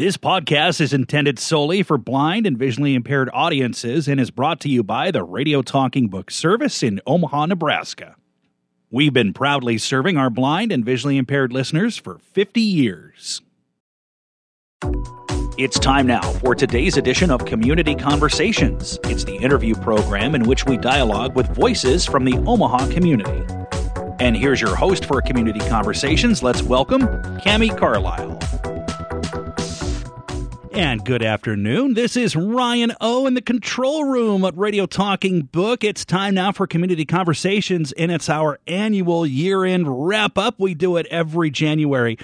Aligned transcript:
This 0.00 0.16
podcast 0.16 0.80
is 0.80 0.94
intended 0.94 1.38
solely 1.38 1.82
for 1.82 1.98
blind 1.98 2.46
and 2.46 2.56
visually 2.56 2.94
impaired 2.94 3.28
audiences 3.34 4.08
and 4.08 4.18
is 4.18 4.30
brought 4.30 4.58
to 4.60 4.68
you 4.70 4.82
by 4.82 5.10
the 5.10 5.22
Radio 5.22 5.60
Talking 5.60 6.08
Book 6.08 6.30
Service 6.30 6.82
in 6.82 7.02
Omaha, 7.06 7.44
Nebraska. 7.44 8.16
We've 8.90 9.12
been 9.12 9.34
proudly 9.34 9.76
serving 9.76 10.16
our 10.16 10.30
blind 10.30 10.72
and 10.72 10.86
visually 10.86 11.18
impaired 11.18 11.52
listeners 11.52 11.98
for 11.98 12.16
50 12.16 12.62
years. 12.62 13.42
It's 15.58 15.78
time 15.78 16.06
now 16.06 16.22
for 16.22 16.54
today's 16.54 16.96
edition 16.96 17.30
of 17.30 17.44
Community 17.44 17.94
Conversations. 17.94 18.98
It's 19.04 19.24
the 19.24 19.36
interview 19.36 19.74
program 19.74 20.34
in 20.34 20.44
which 20.44 20.64
we 20.64 20.78
dialogue 20.78 21.36
with 21.36 21.54
voices 21.54 22.06
from 22.06 22.24
the 22.24 22.38
Omaha 22.46 22.90
community. 22.90 23.44
And 24.18 24.34
here's 24.34 24.62
your 24.62 24.76
host 24.76 25.04
for 25.04 25.20
Community 25.20 25.60
Conversations. 25.68 26.42
Let's 26.42 26.62
welcome 26.62 27.02
Cami 27.42 27.76
Carlisle. 27.76 28.38
And 30.72 31.04
good 31.04 31.24
afternoon. 31.24 31.94
This 31.94 32.16
is 32.16 32.36
Ryan 32.36 32.92
O 33.00 33.26
in 33.26 33.34
the 33.34 33.42
control 33.42 34.04
room 34.04 34.44
at 34.44 34.56
Radio 34.56 34.86
Talking 34.86 35.42
Book. 35.42 35.82
It's 35.82 36.04
time 36.04 36.34
now 36.34 36.52
for 36.52 36.68
Community 36.68 37.04
Conversations, 37.04 37.90
and 37.92 38.12
it's 38.12 38.28
our 38.28 38.60
annual 38.68 39.26
year 39.26 39.64
end 39.64 40.06
wrap 40.06 40.38
up. 40.38 40.60
We 40.60 40.74
do 40.74 40.96
it 40.96 41.06
every 41.06 41.50
January. 41.50 42.18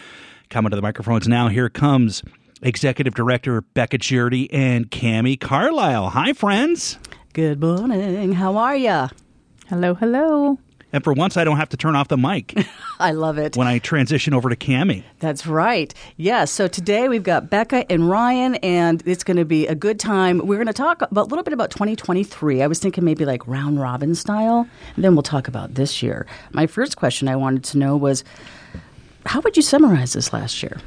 Coming 0.49 0.71
to 0.71 0.77
the 0.77 0.83
microphones 0.83 1.27
now, 1.27 1.49
here 1.49 1.69
comes 1.69 2.23
Executive 2.63 3.15
Director 3.15 3.63
Bekah 3.75 3.99
Girardi 3.99 4.49
and 4.53 4.91
Cami 4.93 5.39
Carlisle. 5.39 6.11
Hi, 6.11 6.33
friends. 6.33 6.99
Good 7.33 7.61
morning. 7.61 8.33
How 8.33 8.57
are 8.57 8.77
ya? 8.77 9.09
Hello, 9.69 9.95
hello. 9.95 10.59
And 10.93 11.03
for 11.03 11.13
once, 11.13 11.37
I 11.37 11.45
don't 11.45 11.57
have 11.57 11.69
to 11.71 11.77
turn 11.77 11.97
off 11.97 12.09
the 12.09 12.17
mic 12.17 12.55
I 13.01 13.13
love 13.13 13.39
it. 13.39 13.57
when 13.57 13.67
I 13.67 13.79
transition 13.79 14.33
over 14.33 14.49
to 14.49 14.57
Cami. 14.57 15.03
That's 15.19 15.47
right. 15.47 15.93
Yes. 16.17 16.51
so 16.51 16.69
today 16.69 17.09
we've 17.09 17.23
got 17.25 17.51
Bekah 17.51 17.85
and 17.91 18.09
Ryan, 18.09 18.55
and 18.57 19.03
it's 19.07 19.25
going 19.25 19.37
to 19.37 19.45
be 19.45 19.67
a 19.67 19.75
good 19.75 19.99
time. 19.99 20.39
We're 20.39 20.57
going 20.57 20.69
to 20.69 20.73
talk 20.73 21.03
about, 21.03 21.27
a 21.27 21.29
little 21.29 21.43
bit 21.43 21.53
about 21.53 21.71
2023. 21.71 22.63
I 22.63 22.67
was 22.67 22.79
thinking 22.79 23.05
maybe 23.05 23.25
like 23.25 23.47
round 23.47 23.81
robin 23.81 24.15
style, 24.15 24.67
and 24.95 25.05
then 25.05 25.15
we'll 25.15 25.23
talk 25.23 25.49
about 25.49 25.75
this 25.75 26.03
year. 26.03 26.27
My 26.53 26.67
first 26.67 26.97
question 26.97 27.29
I 27.29 27.37
wanted 27.37 27.65
to 27.65 27.79
know 27.79 27.97
was 27.97 28.25
how 29.27 29.41
would 29.41 29.57
you 29.57 29.63
summarize 29.63 30.13
this 30.13 30.33
last 30.33 30.63
year? 30.63 30.81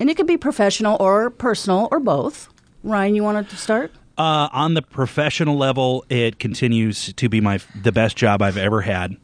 And 0.00 0.10
it 0.10 0.16
could 0.16 0.26
be 0.26 0.36
professional 0.38 0.96
or 0.98 1.30
personal 1.30 1.88
or 1.90 2.00
both. 2.00 2.48
Ryan, 2.82 3.14
you 3.14 3.22
wanted 3.22 3.48
to 3.50 3.56
start? 3.56 3.92
Uh, 4.18 4.48
on 4.52 4.74
the 4.74 4.82
professional 4.82 5.56
level, 5.56 6.04
it 6.08 6.38
continues 6.38 7.12
to 7.14 7.28
be 7.28 7.40
my 7.40 7.60
the 7.80 7.92
best 7.92 8.16
job 8.16 8.40
I've 8.40 8.56
ever 8.56 8.80
had. 8.80 9.16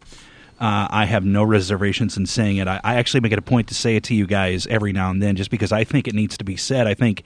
Uh, 0.60 0.86
I 0.90 1.06
have 1.06 1.24
no 1.24 1.42
reservations 1.42 2.16
in 2.16 2.26
saying 2.26 2.58
it. 2.58 2.68
I, 2.68 2.80
I 2.84 2.94
actually 2.96 3.20
make 3.20 3.32
it 3.32 3.38
a 3.38 3.42
point 3.42 3.68
to 3.68 3.74
say 3.74 3.96
it 3.96 4.04
to 4.04 4.14
you 4.14 4.26
guys 4.26 4.66
every 4.68 4.92
now 4.92 5.10
and 5.10 5.22
then, 5.22 5.34
just 5.34 5.50
because 5.50 5.72
I 5.72 5.82
think 5.84 6.06
it 6.06 6.14
needs 6.14 6.36
to 6.38 6.44
be 6.44 6.56
said. 6.56 6.86
I 6.86 6.94
think 6.94 7.24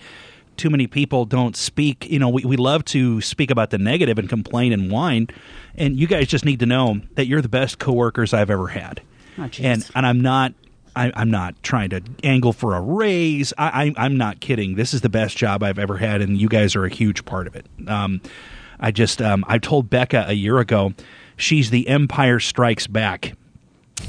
too 0.56 0.70
many 0.70 0.86
people 0.86 1.24
don't 1.24 1.56
speak. 1.56 2.08
You 2.08 2.18
know, 2.18 2.28
we, 2.28 2.44
we 2.44 2.56
love 2.56 2.84
to 2.86 3.20
speak 3.20 3.50
about 3.50 3.70
the 3.70 3.78
negative 3.78 4.18
and 4.18 4.28
complain 4.28 4.72
and 4.72 4.90
whine, 4.90 5.28
and 5.74 5.96
you 5.98 6.06
guys 6.06 6.28
just 6.28 6.44
need 6.44 6.60
to 6.60 6.66
know 6.66 7.00
that 7.16 7.26
you're 7.26 7.42
the 7.42 7.48
best 7.48 7.78
coworkers 7.78 8.32
I've 8.32 8.48
ever 8.48 8.68
had. 8.68 9.02
Oh, 9.38 9.50
and 9.60 9.86
and 9.94 10.06
I'm 10.06 10.20
not. 10.20 10.54
I, 10.96 11.12
I'm 11.14 11.30
not 11.30 11.62
trying 11.62 11.90
to 11.90 12.00
angle 12.24 12.52
for 12.52 12.74
a 12.74 12.80
raise. 12.80 13.52
I, 13.58 13.94
I, 13.96 14.04
I'm 14.04 14.16
not 14.16 14.40
kidding. 14.40 14.74
This 14.76 14.94
is 14.94 15.02
the 15.02 15.08
best 15.08 15.36
job 15.36 15.62
I've 15.62 15.78
ever 15.78 15.98
had, 15.98 16.22
and 16.22 16.40
you 16.40 16.48
guys 16.48 16.74
are 16.74 16.84
a 16.84 16.88
huge 16.88 17.24
part 17.24 17.46
of 17.46 17.54
it. 17.54 17.66
Um, 17.86 18.20
I 18.80 18.90
just 18.90 19.22
um, 19.22 19.44
I 19.46 19.58
told 19.58 19.90
Bekah 19.90 20.28
a 20.28 20.34
year 20.34 20.58
ago, 20.58 20.94
she's 21.36 21.70
the 21.70 21.88
Empire 21.88 22.40
Strikes 22.40 22.86
Back 22.86 23.34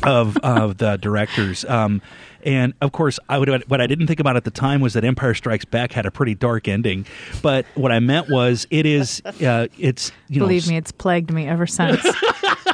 of 0.04 0.38
of 0.38 0.78
the 0.78 0.98
directors. 1.02 1.66
Um, 1.66 2.02
and 2.44 2.74
of 2.82 2.92
course, 2.92 3.20
I 3.28 3.38
would 3.38 3.70
what 3.70 3.82
I 3.82 3.88
didn't 3.88 4.08
think 4.08 4.20
about 4.20 4.38
at 4.38 4.44
the 4.46 4.52
time 4.52 4.80
was 4.80 4.94
that 4.94 5.04
Empire 5.04 5.34
Strikes 5.34 5.66
Back 5.66 5.92
had 5.92 6.06
a 6.06 6.12
pretty 6.12 6.36
dark 6.36 6.68
ending. 6.68 7.06
But 7.42 7.66
what 7.76 7.92
I 7.92 8.00
meant 8.00 8.30
was 8.30 8.68
it 8.70 8.86
is 8.86 9.22
uh, 9.26 9.68
it's 9.78 10.12
you 10.30 10.40
Believe 10.40 10.66
know 10.68 10.72
me, 10.72 10.78
it's 10.78 10.92
plagued 10.92 11.32
me 11.32 11.48
ever 11.48 11.68
since. 11.68 12.04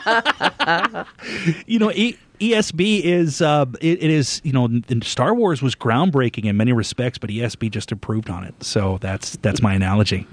you 1.66 1.80
know 1.80 1.92
e- 1.92 2.18
ESB 2.52 3.02
is 3.02 3.42
uh, 3.42 3.66
it, 3.82 4.04
it 4.04 4.10
is 4.10 4.42
you 4.44 4.52
know 4.52 4.70
Star 5.02 5.34
Wars 5.34 5.62
was 5.62 5.76
groundbreaking 5.76 6.46
in 6.46 6.58
many 6.58 6.74
respects, 6.74 7.18
but 7.18 7.30
ESB 7.30 7.72
just 7.72 7.92
improved 7.92 8.30
on 8.30 8.44
it. 8.44 8.64
So 8.64 8.98
that's 9.02 9.38
that's 9.38 9.62
my 9.62 9.74
analogy. 9.74 10.28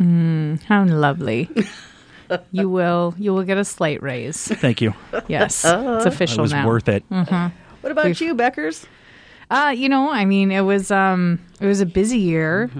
How 0.66 0.84
lovely. 0.84 1.48
You 2.52 2.68
will 2.68 3.12
you 3.18 3.34
will 3.34 3.42
get 3.42 3.58
a 3.58 3.64
slight 3.64 4.00
raise. 4.04 4.46
Thank 4.46 4.80
you. 4.80 4.94
Yes. 5.26 5.64
It's 5.64 6.06
official. 6.06 6.38
It 6.38 6.42
was 6.42 6.52
now. 6.52 6.64
worth 6.64 6.88
it. 6.88 7.02
What 7.08 7.90
about 7.90 8.20
you, 8.20 8.36
Beckers? 8.36 8.86
Uh, 9.50 9.74
you 9.76 9.88
know, 9.88 10.10
I 10.12 10.24
mean, 10.26 10.52
it 10.52 10.60
was 10.60 10.92
um 10.92 11.40
it 11.60 11.66
was 11.66 11.80
a 11.80 11.86
busy 11.86 12.20
year. 12.20 12.70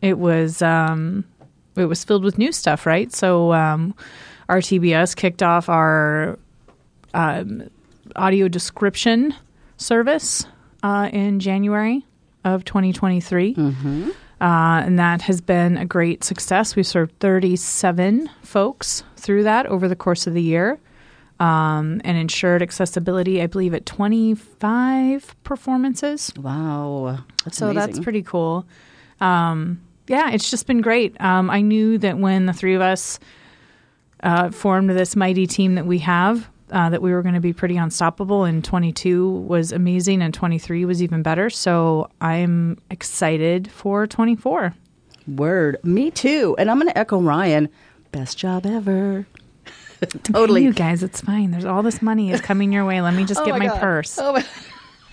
It 0.00 0.18
was 0.18 0.62
um 0.62 1.26
it 1.76 1.84
was 1.84 2.02
filled 2.02 2.24
with 2.24 2.38
new 2.38 2.50
stuff, 2.50 2.86
right? 2.86 3.12
So 3.12 3.52
um 3.52 3.94
TBS 4.48 5.14
kicked 5.14 5.42
off 5.42 5.68
our 5.68 6.38
um, 7.12 7.68
audio 8.16 8.48
description 8.48 9.34
service 9.76 10.46
uh, 10.82 11.08
in 11.12 11.40
January 11.40 12.04
of 12.44 12.64
2023. 12.64 13.54
Uh, 14.40 14.82
and 14.84 14.98
that 14.98 15.22
has 15.22 15.40
been 15.40 15.76
a 15.78 15.86
great 15.86 16.22
success. 16.24 16.76
We've 16.76 16.86
served 16.86 17.18
37 17.20 18.28
folks 18.42 19.02
through 19.16 19.44
that 19.44 19.66
over 19.66 19.88
the 19.88 19.96
course 19.96 20.26
of 20.26 20.34
the 20.34 20.42
year 20.42 20.78
um, 21.40 22.00
and 22.04 22.18
ensured 22.18 22.60
accessibility, 22.62 23.40
I 23.40 23.46
believe, 23.46 23.72
at 23.74 23.86
25 23.86 25.34
performances. 25.44 26.32
Wow. 26.36 27.20
That's 27.44 27.56
So 27.56 27.72
that's 27.72 27.98
pretty 28.00 28.22
cool. 28.22 28.66
Um, 29.20 29.80
yeah, 30.08 30.30
it's 30.30 30.50
just 30.50 30.66
been 30.66 30.80
great. 30.82 31.18
Um, 31.20 31.48
I 31.48 31.62
knew 31.62 31.96
that 31.98 32.18
when 32.18 32.46
the 32.46 32.52
three 32.52 32.74
of 32.74 32.82
us 32.82 33.18
uh, 34.22 34.50
formed 34.50 34.90
this 34.90 35.16
mighty 35.16 35.46
team 35.46 35.76
that 35.76 35.86
we 35.86 35.98
have, 36.00 36.50
uh, 36.74 36.90
that 36.90 37.00
we 37.00 37.12
were 37.12 37.22
going 37.22 37.34
to 37.34 37.40
be 37.40 37.52
pretty 37.54 37.76
unstoppable. 37.78 38.44
And 38.44 38.62
22 38.62 39.30
was 39.30 39.72
amazing, 39.72 40.20
and 40.20 40.34
23 40.34 40.84
was 40.84 41.02
even 41.02 41.22
better. 41.22 41.48
So 41.48 42.10
I'm 42.20 42.76
excited 42.90 43.70
for 43.70 44.06
24. 44.06 44.74
Word. 45.26 45.78
Me 45.82 46.10
too. 46.10 46.54
And 46.58 46.70
I'm 46.70 46.78
going 46.78 46.90
to 46.92 46.98
echo 46.98 47.18
Ryan. 47.20 47.70
Best 48.12 48.36
job 48.36 48.66
ever. 48.66 49.26
totally. 50.24 50.60
Hey, 50.62 50.66
you 50.66 50.72
guys, 50.74 51.02
it's 51.02 51.20
fine. 51.22 51.50
There's 51.50 51.64
all 51.64 51.82
this 51.82 52.02
money 52.02 52.30
is 52.30 52.40
coming 52.42 52.72
your 52.72 52.84
way. 52.84 53.00
Let 53.00 53.14
me 53.14 53.24
just 53.24 53.40
Oh 53.40 53.46
get 53.46 53.58
my, 53.58 53.68
God. 53.68 53.80
purse. 53.80 54.18
Oh 54.18 54.34
my- 54.34 54.44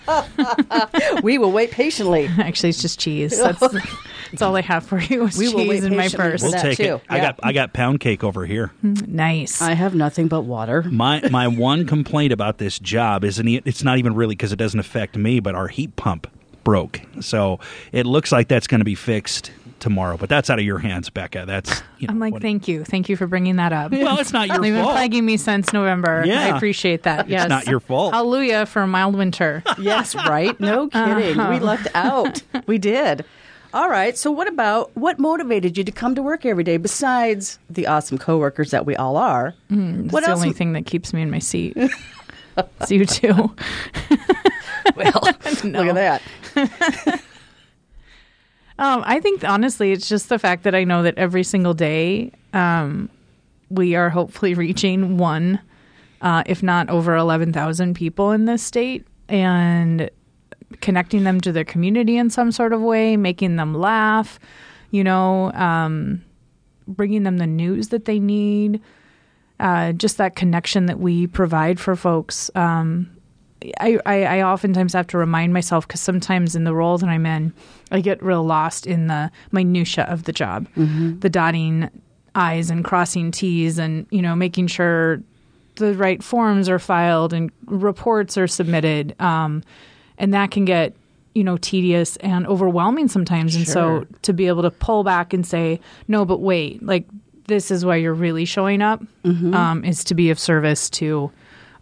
we 1.22 1.38
will 1.38 1.52
wait 1.52 1.70
patiently. 1.70 2.26
Actually, 2.38 2.70
it's 2.70 2.82
just 2.82 2.98
cheese. 2.98 3.36
That's, 3.38 3.60
that's 3.60 4.42
all 4.42 4.56
I 4.56 4.62
have 4.62 4.84
for 4.84 4.98
you. 5.00 5.24
Is 5.26 5.36
We 5.38 5.48
will 5.52 5.66
wait 5.66 5.84
in 5.84 5.94
my 5.96 6.02
patiently 6.04 6.30
purse. 6.30 6.42
We'll 6.42 6.52
that 6.52 6.62
take 6.62 6.76
too. 6.78 6.94
it. 6.96 7.02
I 7.08 7.16
Yeah. 7.16 7.22
got 7.22 7.40
I 7.42 7.52
got 7.52 7.72
pound 7.72 8.00
cake 8.00 8.24
over 8.24 8.46
here. 8.46 8.72
Mm, 8.84 9.08
nice. 9.08 9.60
I 9.62 9.72
have 9.74 9.94
nothing 9.94 10.28
but 10.28 10.42
water. 10.42 10.82
My 10.84 11.20
my 11.30 11.48
one 11.48 11.86
complaint 11.86 12.32
about 12.32 12.58
this 12.58 12.78
job 12.78 13.24
isn't 13.24 13.46
e- 13.46 13.62
it's 13.64 13.82
not 13.82 13.98
even 13.98 14.14
really 14.14 14.34
because 14.34 14.52
it 14.52 14.56
doesn't 14.56 14.80
affect 14.80 15.16
me, 15.16 15.40
but 15.40 15.54
our 15.54 15.68
heat 15.68 15.94
pump 15.96 16.26
broke. 16.64 17.00
So 17.20 17.58
it 17.92 18.06
looks 18.06 18.30
like 18.32 18.48
that's 18.48 18.66
going 18.66 18.80
to 18.80 18.84
be 18.84 18.94
fixed 18.94 19.50
tomorrow. 19.82 20.16
But 20.16 20.30
that's 20.30 20.48
out 20.48 20.58
of 20.58 20.64
your 20.64 20.78
hands, 20.78 21.10
Bekah. 21.10 21.44
That's 21.44 21.82
you 21.98 22.06
know, 22.06 22.12
I'm 22.12 22.18
like, 22.18 22.32
what- 22.32 22.42
thank 22.42 22.68
you, 22.68 22.84
thank 22.84 23.08
you 23.08 23.16
for 23.16 23.26
bringing 23.26 23.56
that 23.56 23.72
up. 23.72 23.92
Well, 23.92 24.18
it's 24.18 24.32
not 24.32 24.48
your 24.48 24.60
They've 24.60 24.72
been 24.72 24.84
plaguing 24.84 25.26
me 25.26 25.36
since 25.36 25.72
November. 25.72 26.22
Yeah. 26.24 26.40
I 26.54 26.56
appreciate 26.56 27.02
that. 27.02 27.28
Yes, 27.32 27.44
It's 27.44 27.48
not 27.50 27.66
your 27.66 27.80
fault. 27.80 28.12
Hallelujah 28.14 28.66
for 28.66 28.82
a 28.82 28.86
mild 28.86 29.16
winter. 29.16 29.62
Yes, 29.78 30.14
right? 30.14 30.58
No 30.60 30.88
uh-huh. 30.92 31.18
kidding. 31.18 31.48
We 31.48 31.58
lucked 31.58 31.88
out. 31.94 32.42
We 32.66 32.78
did. 32.78 33.24
All 33.74 33.88
right. 33.88 34.16
So, 34.16 34.30
what 34.30 34.48
about 34.48 34.94
what 34.96 35.18
motivated 35.18 35.76
you 35.78 35.82
to 35.84 35.90
come 35.90 36.14
to 36.14 36.22
work 36.22 36.44
every 36.46 36.62
day 36.62 36.76
besides 36.76 37.58
the 37.70 37.86
awesome 37.86 38.18
coworkers 38.18 38.70
that 38.70 38.86
we 38.86 38.94
all 38.94 39.16
are? 39.16 39.54
Hmm, 39.68 40.02
that's 40.02 40.12
what 40.12 40.24
the 40.24 40.30
else? 40.30 40.40
only 40.40 40.52
thing 40.52 40.74
that 40.74 40.86
keeps 40.86 41.12
me 41.12 41.22
in 41.22 41.30
my 41.30 41.38
seat. 41.38 41.74
it's 42.56 42.90
you 42.90 43.06
too. 43.06 43.54
well, 44.94 45.20
look 45.24 45.96
at 45.96 46.22
that. 46.54 47.22
Um, 48.78 49.02
I 49.06 49.20
think 49.20 49.44
honestly, 49.44 49.92
it's 49.92 50.08
just 50.08 50.28
the 50.28 50.38
fact 50.38 50.64
that 50.64 50.74
I 50.74 50.84
know 50.84 51.02
that 51.02 51.16
every 51.18 51.44
single 51.44 51.74
day 51.74 52.32
um, 52.52 53.10
we 53.70 53.94
are 53.94 54.10
hopefully 54.10 54.54
reaching 54.66 55.18
one, 55.18 55.60
uh, 56.20 56.42
if 56.46 56.62
not 56.62 56.88
over 56.88 57.16
11,000 57.16 57.94
people 57.94 58.30
in 58.30 58.44
this 58.44 58.62
state 58.62 59.06
and 59.28 60.10
connecting 60.80 61.24
them 61.24 61.40
to 61.40 61.52
their 61.52 61.64
community 61.64 62.16
in 62.16 62.30
some 62.30 62.50
sort 62.50 62.72
of 62.72 62.80
way, 62.80 63.16
making 63.16 63.56
them 63.56 63.74
laugh, 63.74 64.38
you 64.90 65.04
know, 65.04 65.52
um, 65.52 66.24
bringing 66.88 67.22
them 67.22 67.38
the 67.38 67.46
news 67.46 67.88
that 67.88 68.04
they 68.04 68.18
need. 68.18 68.80
Uh, 69.60 69.92
just 69.92 70.16
that 70.16 70.34
connection 70.34 70.86
that 70.86 70.98
we 70.98 71.26
provide 71.28 71.78
for 71.78 71.94
folks. 71.94 72.50
Um, 72.56 73.08
I, 73.80 73.98
I, 74.06 74.24
I 74.24 74.42
oftentimes 74.42 74.92
have 74.92 75.06
to 75.08 75.18
remind 75.18 75.52
myself 75.52 75.86
because 75.86 76.00
sometimes 76.00 76.54
in 76.56 76.64
the 76.64 76.74
role 76.74 76.98
that 76.98 77.08
I'm 77.08 77.26
in, 77.26 77.52
I 77.90 78.00
get 78.00 78.22
real 78.22 78.44
lost 78.44 78.86
in 78.86 79.06
the 79.06 79.30
minutia 79.52 80.04
of 80.04 80.24
the 80.24 80.32
job, 80.32 80.66
the 80.74 81.30
dotting 81.30 81.88
I's 82.34 82.70
and 82.70 82.84
crossing 82.84 83.30
T's, 83.30 83.78
and 83.78 84.06
you 84.10 84.22
know 84.22 84.34
making 84.34 84.66
sure 84.68 85.22
the 85.76 85.94
right 85.94 86.22
forms 86.22 86.68
are 86.68 86.78
filed 86.78 87.32
and 87.32 87.50
reports 87.66 88.36
are 88.38 88.46
submitted, 88.46 89.14
um, 89.20 89.62
and 90.18 90.32
that 90.34 90.50
can 90.50 90.64
get 90.64 90.94
you 91.34 91.44
know 91.44 91.56
tedious 91.58 92.16
and 92.16 92.46
overwhelming 92.46 93.08
sometimes. 93.08 93.54
And 93.56 93.66
so 93.66 94.06
to 94.22 94.32
be 94.32 94.46
able 94.48 94.62
to 94.62 94.70
pull 94.70 95.04
back 95.04 95.32
and 95.32 95.46
say 95.46 95.80
no 96.08 96.24
but 96.24 96.40
wait 96.40 96.82
like 96.82 97.06
this 97.48 97.70
is 97.70 97.84
why 97.84 97.96
you're 97.96 98.14
really 98.14 98.44
showing 98.44 98.80
up 98.82 99.02
Mm-hmm. 99.24 99.52
um, 99.54 99.84
is 99.84 100.04
to 100.04 100.14
be 100.14 100.30
of 100.30 100.38
service 100.38 100.88
to 100.90 101.30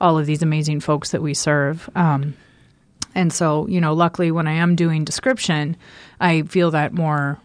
all 0.00 0.18
of 0.18 0.26
these 0.26 0.42
amazing 0.42 0.80
folks 0.80 1.10
that 1.10 1.22
we 1.22 1.34
serve 1.34 1.88
um, 1.94 2.34
and 3.14 3.32
so 3.32 3.66
you 3.68 3.80
know 3.80 3.92
luckily 3.94 4.30
when 4.30 4.46
i 4.46 4.52
am 4.52 4.76
doing 4.76 5.04
description 5.04 5.76
i 6.20 6.42
feel 6.42 6.70
that 6.70 6.92
more 6.92 7.38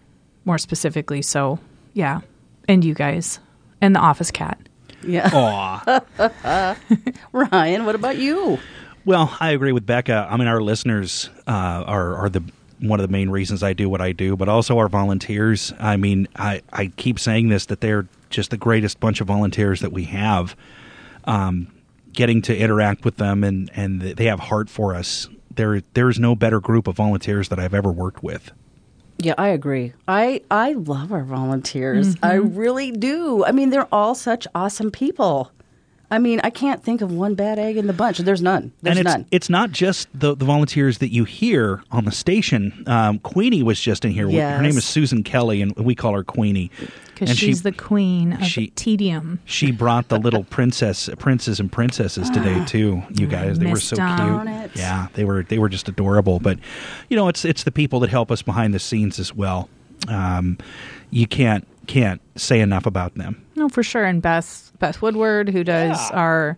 more 0.45 0.57
specifically 0.57 1.21
so 1.21 1.59
yeah 1.93 2.21
and 2.67 2.83
you 2.85 2.93
guys 2.93 3.39
and 3.81 3.95
the 3.95 3.99
office 3.99 4.31
cat 4.31 4.57
Yeah. 5.03 5.29
Aw. 5.31 6.75
Ryan, 7.31 7.85
what 7.85 7.93
about 7.95 8.17
you? 8.17 8.57
Well, 9.03 9.35
I 9.39 9.51
agree 9.51 9.71
with 9.71 9.85
Bekah. 9.85 10.31
I 10.31 10.35
mean, 10.37 10.47
our 10.47 10.61
listeners 10.61 11.29
uh, 11.45 11.83
are 11.85 12.15
are 12.15 12.29
the 12.29 12.41
one 12.79 12.99
of 12.99 13.07
the 13.07 13.11
main 13.11 13.29
reasons 13.29 13.61
I 13.61 13.73
do 13.73 13.87
what 13.87 14.01
I 14.01 14.13
do, 14.13 14.35
but 14.35 14.49
also 14.49 14.79
our 14.79 14.89
volunteers. 14.89 15.73
I 15.79 15.97
mean, 15.97 16.27
I, 16.35 16.61
I 16.73 16.87
keep 16.87 17.19
saying 17.19 17.49
this 17.49 17.67
that 17.67 17.81
they're 17.81 18.07
just 18.31 18.49
the 18.49 18.57
greatest 18.57 18.99
bunch 18.99 19.21
of 19.21 19.27
volunteers 19.27 19.81
that 19.81 19.91
we 19.91 20.05
have. 20.05 20.55
Um, 21.25 21.67
getting 22.15 22.41
to 22.43 22.57
interact 22.57 23.05
with 23.05 23.17
them 23.17 23.43
and 23.43 23.69
and 23.75 24.01
they 24.01 24.25
have 24.25 24.39
heart 24.39 24.69
for 24.69 24.95
us. 24.95 25.27
There 25.53 25.81
there 25.93 26.09
is 26.09 26.19
no 26.19 26.35
better 26.35 26.59
group 26.59 26.87
of 26.87 26.95
volunteers 26.95 27.49
that 27.49 27.59
I've 27.59 27.73
ever 27.73 27.91
worked 27.91 28.23
with. 28.23 28.51
Yeah, 29.17 29.35
I 29.37 29.49
agree. 29.49 29.93
I 30.07 30.41
I 30.51 30.73
love 30.73 31.11
our 31.11 31.23
volunteers. 31.23 32.15
I 32.21 32.35
mm-hmm. 32.35 32.57
really 32.57 32.91
do. 32.91 33.45
I 33.45 33.51
mean, 33.51 33.69
they're 33.69 33.93
all 33.93 34.15
such 34.15 34.47
awesome 34.53 34.91
people. 34.91 35.51
I 36.11 36.19
mean, 36.19 36.39
I 36.43 36.49
can't 36.49 36.83
think 36.83 37.01
of 37.01 37.11
one 37.11 37.35
bad 37.35 37.57
egg 37.57 37.77
in 37.77 37.87
the 37.87 37.93
bunch. 37.93 38.19
There's 38.19 38.41
none. 38.41 38.71
There's 38.81 38.97
and 38.97 39.07
it's 39.07 39.13
none. 39.13 39.25
it's 39.31 39.49
not 39.49 39.71
just 39.71 40.07
the 40.13 40.35
the 40.35 40.45
volunteers 40.45 40.99
that 40.99 41.11
you 41.11 41.23
hear 41.23 41.83
on 41.91 42.05
the 42.05 42.11
station. 42.11 42.83
Um, 42.87 43.19
Queenie 43.19 43.63
was 43.63 43.79
just 43.79 44.05
in 44.05 44.11
here. 44.11 44.29
Her 44.29 44.61
name 44.61 44.77
is 44.77 44.85
Susan 44.85 45.23
Kelly, 45.23 45.61
and 45.61 45.75
we 45.77 45.95
call 45.95 46.13
her 46.13 46.23
Queenie. 46.23 46.69
because 47.13 47.29
she's 47.29 47.57
she, 47.57 47.63
the 47.63 47.71
queen 47.71 48.33
of 48.33 48.43
she- 48.43 48.67
tedium 48.71 49.39
she 49.45 49.71
brought 49.71 50.09
the 50.09 50.19
little 50.19 50.43
princess 50.43 51.09
princes 51.17 51.59
and 51.59 51.71
princesses 51.71 52.29
today 52.29 52.63
too. 52.65 53.01
You 53.13 53.27
guys, 53.27 53.57
they 53.57 53.71
were 53.71 53.79
so 53.79 53.95
cute. 53.95 54.07
Darn 54.17 54.47
it. 54.47 54.71
Yeah, 54.75 55.07
they 55.13 55.25
were 55.25 55.43
they 55.43 55.57
were 55.57 55.69
just 55.69 55.89
adorable. 55.89 56.39
But 56.39 56.59
you 57.09 57.15
know, 57.17 57.27
it's 57.29 57.45
it's 57.45 57.63
the 57.63 57.71
people 57.71 57.99
that 58.01 58.09
help 58.09 58.31
us 58.31 58.41
behind 58.41 58.73
the 58.73 58.79
scenes 58.79 59.19
as 59.19 59.33
well. 59.33 59.69
Um, 60.07 60.57
you 61.09 61.25
can't 61.27 61.67
can't 61.87 62.21
say 62.35 62.59
enough 62.59 62.85
about 62.85 63.15
them. 63.15 63.43
No, 63.55 63.69
for 63.69 63.83
sure. 63.83 64.03
And 64.03 64.21
Beth 64.21 64.64
Beth 64.79 65.01
Woodward, 65.01 65.49
who 65.49 65.63
does 65.63 65.97
Yeah. 66.11 66.17
our, 66.17 66.57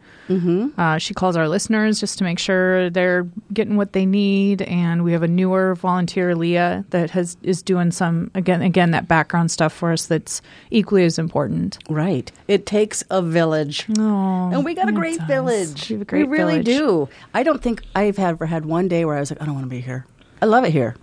uh, 0.78 0.98
she 0.98 1.14
calls 1.14 1.36
our 1.38 1.48
listeners 1.48 2.00
just 2.00 2.18
to 2.18 2.24
make 2.24 2.40
sure 2.40 2.90
they're 2.90 3.28
getting 3.54 3.78
what 3.78 3.94
they 3.94 4.06
need. 4.06 4.62
And 4.64 5.04
we 5.04 5.12
have 5.14 5.24
a 5.24 5.28
newer 5.28 5.75
volunteer, 5.75 6.36
Leah, 6.36 6.86
that 6.90 7.12
has 7.12 7.38
is 7.44 7.62
doing 7.62 7.92
some 7.92 8.30
again 8.36 8.62
again 8.62 8.92
that 8.92 9.08
background 9.08 9.52
stuff 9.52 9.72
for 9.74 9.92
us. 9.92 10.06
That's 10.08 10.42
equally 10.72 11.06
as 11.06 11.18
important. 11.19 11.78
right. 11.90 12.31
It 12.48 12.66
takes 12.66 13.04
a 13.10 13.22
village. 13.22 13.86
Oh, 13.98 14.50
And 14.52 14.64
we 14.66 14.74
got 14.74 14.90
a 14.90 14.92
great 14.94 15.19
does. 15.19 15.28
village. 15.28 15.90
We 15.90 15.94
have 15.96 16.02
a 16.02 16.06
great 16.06 16.28
we 16.30 16.38
really 16.38 16.62
village. 16.62 16.66
do. 16.66 17.10
I 17.34 17.44
don't 17.44 17.62
think 17.62 17.84
I've 17.96 18.19
ever 18.19 18.46
had 18.46 18.66
one 18.66 18.88
day 18.88 19.06
where 19.06 19.16
I 19.16 19.19
was 19.19 19.31
like, 19.31 19.42
I 19.42 19.46
don't 19.46 19.54
want 19.56 19.66
to 19.66 19.69
be 19.69 19.81
here. 19.81 20.06
I 20.42 20.46
love 20.46 20.64
it 20.64 20.72
here. 20.72 20.96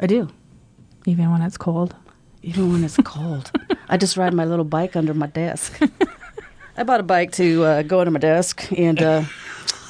I 0.00 0.06
do. 0.06 0.28
even 1.06 1.30
when 1.30 1.42
it's 1.42 1.56
cold. 1.56 1.94
Even 2.42 2.72
when 2.72 2.84
it's 2.84 2.96
cold. 3.04 3.50
I 3.88 3.96
just 3.96 4.16
ride 4.16 4.32
my 4.32 4.44
little 4.44 4.64
bike 4.64 4.96
under 4.96 5.12
my 5.12 5.26
desk. 5.26 5.78
I 6.80 6.82
bought 6.82 6.98
a 7.00 7.02
bike 7.02 7.32
to 7.32 7.62
uh, 7.64 7.82
go 7.82 8.00
under 8.00 8.10
my 8.10 8.18
desk 8.18 8.66
and 8.72 9.02
uh, 9.02 9.24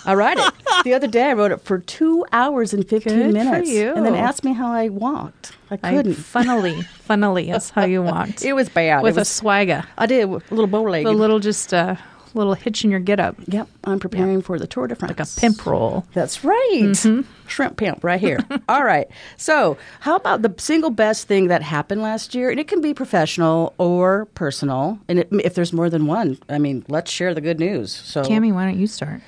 I 0.05 0.15
ride 0.15 0.39
it. 0.39 0.53
The 0.83 0.95
other 0.95 1.09
day 1.09 1.25
I 1.29 1.35
rode 1.35 1.53
it 1.53 1.61
for 1.61 1.79
two 1.79 2.25
hours 2.33 2.73
and 2.73 2.89
15 2.89 3.13
Good 3.13 3.27
for 3.27 3.33
minutes. 3.33 3.69
you. 3.71 3.93
And 3.95 4.07
then 4.07 4.15
asked 4.15 4.45
me 4.45 4.55
how 4.55 4.73
I 4.73 4.89
walked. 4.89 5.53
I 5.71 5.77
couldn't. 5.77 6.15
funnily, 6.15 6.81
funnily, 6.83 7.53
that's 7.53 7.69
how 7.69 7.85
you 7.85 8.03
walked. 8.15 8.43
it 8.43 8.55
was 8.55 8.71
bad. 8.71 9.03
with 9.03 9.17
it 9.17 9.19
a 9.19 9.21
was, 9.21 9.29
swagger, 9.29 9.85
I 9.99 10.07
did 10.07 10.23
a 10.25 10.27
little 10.27 10.67
bow 10.67 10.85
leg. 10.85 11.05
a 11.07 11.11
little 11.11 11.39
just 11.39 11.75
a 11.75 11.99
little 12.35 12.55
hitch 12.55 12.85
in 12.85 12.91
your 12.91 13.01
get 13.01 13.21
up, 13.21 13.37
Yep, 13.47 13.69
I'm 13.85 13.99
preparing 13.99 14.43
for 14.43 14.59
the 14.59 14.67
Tour 14.67 14.87
de 14.87 14.95
France. 14.95 15.19
like 15.19 15.27
a 15.27 15.41
pimp 15.41 15.67
roll. 15.67 16.07
That's 16.13 16.45
right. 16.45 16.71
Mm-hmm. 16.83 17.23
Shrimp 17.47 17.77
pimp 17.77 18.05
right 18.05 18.21
here. 18.21 18.39
All 18.69 18.85
right. 18.85 19.09
So, 19.37 19.77
how 20.01 20.17
about 20.17 20.43
the 20.43 20.55
single 20.59 20.91
best 20.91 21.27
thing 21.27 21.49
that 21.49 21.63
happened 21.63 22.03
last 22.03 22.35
year? 22.35 22.51
And 22.51 22.61
it 22.61 22.69
can 22.69 22.81
be 22.81 22.95
professional 22.95 23.75
or 23.79 24.27
personal. 24.35 24.99
And 25.09 25.21
it, 25.21 25.29
if 25.45 25.55
there's 25.55 25.73
more 25.73 25.91
than 25.91 26.07
one, 26.07 26.39
I 26.49 26.59
mean, 26.59 26.85
let's 26.89 27.11
share 27.11 27.35
the 27.35 27.41
good 27.41 27.59
news. 27.59 27.93
So, 27.93 28.23
Cami, 28.23 28.53
why 28.53 28.65
don't 28.65 28.79
you 28.79 28.87
start? 28.87 29.21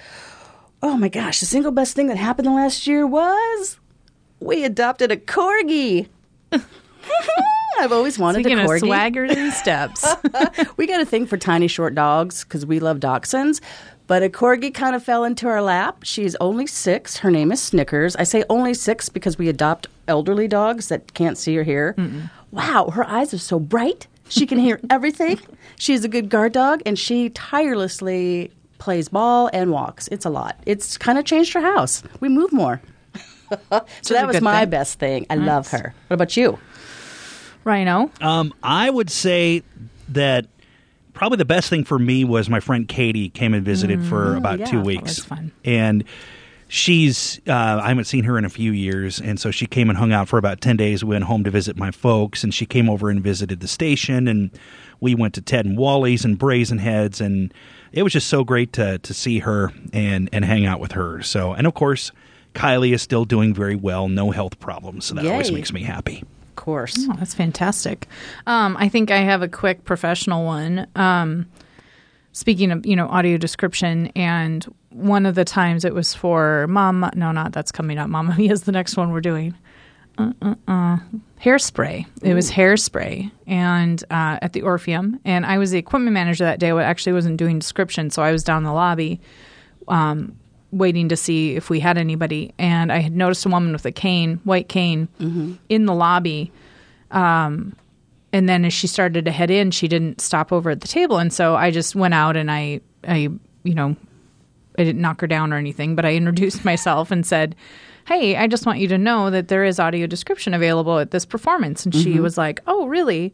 oh 0.85 0.97
my 0.97 1.09
gosh, 1.09 1.39
the 1.41 1.47
single 1.47 1.71
best 1.71 1.95
thing 1.95 2.09
that 2.09 2.17
happened 2.17 2.49
last 2.49 2.89
year 2.89 3.07
was 3.07 3.79
we 4.41 4.65
adopted 4.65 5.13
a 5.13 5.17
corgi. 5.17 6.09
I've 7.83 7.91
always 7.91 8.17
wanted 8.17 8.45
Speaking 8.45 8.61
a 8.61 8.63
of 8.63 8.71
corgi. 8.71 8.83
swaggers 8.83 9.37
and 9.37 9.53
steps. 9.53 10.07
we 10.77 10.87
got 10.87 11.01
a 11.01 11.05
thing 11.05 11.27
for 11.27 11.37
tiny 11.37 11.67
short 11.67 11.97
dogs 11.97 12.45
because 12.45 12.65
we 12.65 12.79
love 12.79 13.01
dachshunds. 13.01 13.61
But 14.07 14.23
a 14.23 14.29
corgi 14.29 14.73
kind 14.73 14.95
of 14.95 15.03
fell 15.03 15.25
into 15.25 15.49
our 15.49 15.61
lap. 15.61 16.05
She's 16.05 16.37
only 16.37 16.69
six. 16.69 17.17
Her 17.17 17.31
name 17.31 17.51
is 17.51 17.61
Snickers. 17.61 18.15
I 18.15 18.23
say 18.23 18.45
only 18.49 18.73
six 18.75 19.09
because 19.09 19.37
we 19.37 19.49
adopt 19.49 19.89
elderly 20.07 20.47
dogs 20.47 20.89
that 20.89 21.13
can't 21.15 21.37
see 21.37 21.59
or 21.59 21.65
hear. 21.65 21.97
Wow, 22.53 22.91
her 22.91 23.05
eyes 23.05 23.35
are 23.35 23.39
so 23.39 23.59
bright. 23.59 24.07
She 24.29 24.47
can 24.47 24.59
hear 24.59 24.81
everything. 24.91 25.41
She's 25.77 26.05
a 26.05 26.09
good 26.09 26.29
guard 26.29 26.53
dog, 26.53 26.83
and 26.87 26.97
she 26.97 27.31
tirelessly 27.31 28.53
plays 28.79 29.09
ball 29.09 29.51
and 29.53 29.73
walks. 29.73 30.07
It's 30.09 30.25
a 30.25 30.31
lot. 30.31 30.57
It's 30.67 30.97
kind 30.97 31.19
of 31.19 31.25
changed 31.25 31.53
her 31.55 31.61
house. 31.61 32.05
We 32.21 32.29
move 32.29 32.53
more. 32.53 32.81
so 34.03 34.15
that 34.15 34.27
was 34.29 34.41
my 34.41 34.61
thing. 34.61 34.71
best 34.71 34.99
thing. 35.01 35.27
I 35.31 35.37
mm-hmm. 35.37 35.47
love 35.47 35.69
her. 35.69 35.95
What 36.07 36.15
about 36.15 36.37
you? 36.37 36.59
Rhino. 37.65 38.11
Um, 38.21 38.53
I 38.63 38.91
would 38.91 39.11
say 39.11 39.63
that 40.09 40.47
probably 41.15 41.37
the 41.37 41.45
best 41.45 41.71
thing 41.71 41.85
for 41.85 41.99
me 41.99 42.25
was 42.25 42.49
my 42.49 42.61
friend 42.61 42.89
Katie 42.89 43.29
came 43.29 43.55
and 43.55 43.65
visited 43.65 44.05
for 44.05 44.35
about 44.35 44.59
yeah, 44.59 44.67
two 44.67 44.81
weeks. 44.81 45.27
And 45.65 46.05
she's 46.69 47.41
uh, 47.47 47.81
I 47.83 47.89
haven't 47.89 48.07
seen 48.07 48.25
her 48.25 48.39
in 48.39 48.45
a 48.45 48.49
few 48.51 48.73
years, 48.73 49.21
and 49.21 49.39
so 49.39 49.51
she 49.51 49.67
came 49.67 49.91
and 49.91 49.99
hung 49.99 50.13
out 50.13 50.29
for 50.29 50.39
about 50.39 50.61
ten 50.61 50.77
days. 50.77 51.05
We 51.05 51.11
went 51.11 51.25
home 51.25 51.45
to 51.45 51.51
visit 51.51 51.77
my 51.77 51.91
folks, 51.91 52.43
and 52.43 52.53
she 52.55 52.67
came 52.67 52.89
over 52.89 53.11
and 53.11 53.23
visited 53.23 53.61
the 53.61 53.69
station, 53.69 54.27
and 54.27 54.51
we 55.01 55.15
went 55.15 55.35
to 55.35 55.43
Ted 55.43 55.67
and 55.67 55.77
Wally's 55.77 56.25
and 56.25 56.39
Brazen 56.39 56.79
Heads, 56.79 57.21
and 57.21 57.53
it 57.93 58.03
was 58.03 58.13
just 58.13 58.29
so 58.29 58.43
great 58.43 58.73
to 58.75 58.99
to 58.99 59.15
see 59.15 59.41
her 59.41 59.73
and 59.93 60.29
and 60.33 60.45
hang 60.45 60.67
out 60.67 60.81
with 60.81 60.93
her. 60.93 61.23
So, 61.23 61.53
and 61.53 61.67
of 61.67 61.75
course. 61.75 62.11
Kylie 62.55 62.93
is 62.93 63.01
still 63.01 63.25
doing 63.25 63.55
very 63.55 63.77
well, 63.77 64.09
no 64.09 64.31
health 64.31 64.61
problems, 64.61 65.07
so 65.07 65.15
that 65.15 65.25
always 65.25 65.51
makes 65.51 65.73
me 65.73 65.83
happy. 65.85 66.23
Course. 66.63 66.95
Oh, 67.11 67.15
that's 67.19 67.35
fantastic. 67.35 68.07
Um, 68.47 68.77
I 68.77 68.89
think 68.89 69.11
I 69.11 69.17
have 69.17 69.43
a 69.43 69.49
quick 69.49 69.85
professional 69.85 70.45
one. 70.45 70.87
Um, 70.95 71.49
speaking 72.31 72.71
of, 72.71 72.87
you 72.87 72.95
know, 72.95 73.09
audio 73.09 73.37
description, 73.37 74.13
and 74.15 74.65
one 74.91 75.27
of 75.27 75.35
the 75.35 75.45
times 75.45 75.85
it 75.85 75.93
was 75.93 76.15
for 76.15 76.69
Mom. 76.69 77.11
No, 77.17 77.33
not 77.33 77.53
that's 77.53 77.73
coming 77.73 77.99
up. 77.99 78.09
Mama 78.09 78.37
Mia 78.39 78.53
is 78.53 78.63
the 78.63 78.71
next 78.71 78.97
one 78.97 79.11
we're 79.11 79.21
doing. 79.21 79.57
Uh, 80.19 80.35
uh, 80.41 80.55
uh. 80.69 80.99
Hairspray. 81.43 82.07
It 82.23 82.35
was 82.35 82.49
hairspray, 82.53 83.33
and 83.49 84.05
uh, 84.13 84.39
at 84.41 84.53
the 84.53 84.63
Orpheum, 84.63 85.19
and 85.25 85.45
I 85.45 85.59
was 85.59 85.73
the 85.73 85.79
equipment 85.79 86.15
manager 86.15 86.45
that 86.45 86.61
day. 86.61 86.71
I 86.71 86.85
actually 86.85 87.15
wasn't 87.15 87.39
doing 87.39 87.59
description, 87.59 88.09
so 88.11 88.23
I 88.23 88.31
was 88.31 88.45
down 88.45 88.59
in 88.59 88.65
the 88.65 88.73
lobby 88.73 89.21
um, 89.89 90.39
waiting 90.73 91.09
to 91.11 91.17
see 91.17 91.55
if 91.55 91.71
we 91.71 91.79
had 91.81 91.99
anybody. 91.99 92.53
And 92.59 92.91
I 92.91 92.99
had 92.99 93.15
noticed 93.15 93.45
a 93.47 93.49
woman 93.49 93.73
with 93.73 93.85
a 93.87 93.93
cane, 93.93 94.41
white 94.45 94.69
cane, 94.69 95.09
in 95.69 95.87
the 95.87 95.95
lobby. 95.95 96.51
Um, 97.11 97.77
and 98.33 98.49
then 98.49 98.65
as 98.65 98.73
she 98.73 98.87
started 98.87 99.27
to 99.27 99.31
head 99.31 99.51
in, 99.51 99.71
she 99.71 99.87
didn't 99.89 100.21
stop 100.21 100.53
over 100.53 100.71
at 100.71 100.81
the 100.81 100.89
table. 100.89 101.19
And 101.19 101.33
so 101.33 101.55
I 101.55 101.71
just 101.71 101.95
went 101.95 102.15
out 102.15 102.37
and 102.37 102.51
I, 102.51 102.81
I, 103.07 103.29
you 103.63 103.75
know, 103.75 103.95
I 104.79 104.85
didn't 104.85 105.03
knock 105.03 105.21
her 105.21 105.27
down 105.27 105.53
or 105.53 105.59
anything, 105.59 105.95
but 105.95 106.07
I 106.07 106.15
introduced 106.15 106.65
myself 106.65 107.11
and 107.11 107.27
said, 107.27 107.55
Hey, 108.07 108.37
I 108.37 108.47
just 108.49 108.67
want 108.67 108.79
you 108.79 108.89
to 108.89 108.99
know 108.99 109.31
that 109.31 109.49
there 109.49 109.65
is 109.65 109.79
audio 109.79 110.07
description 110.07 110.55
available 110.55 110.99
at 110.99 111.13
this 111.13 111.25
performance. 111.27 111.85
And 111.85 111.95
she 111.95 112.19
was 112.21 112.37
like, 112.39 112.61
Oh, 112.67 112.87
really? 112.89 113.33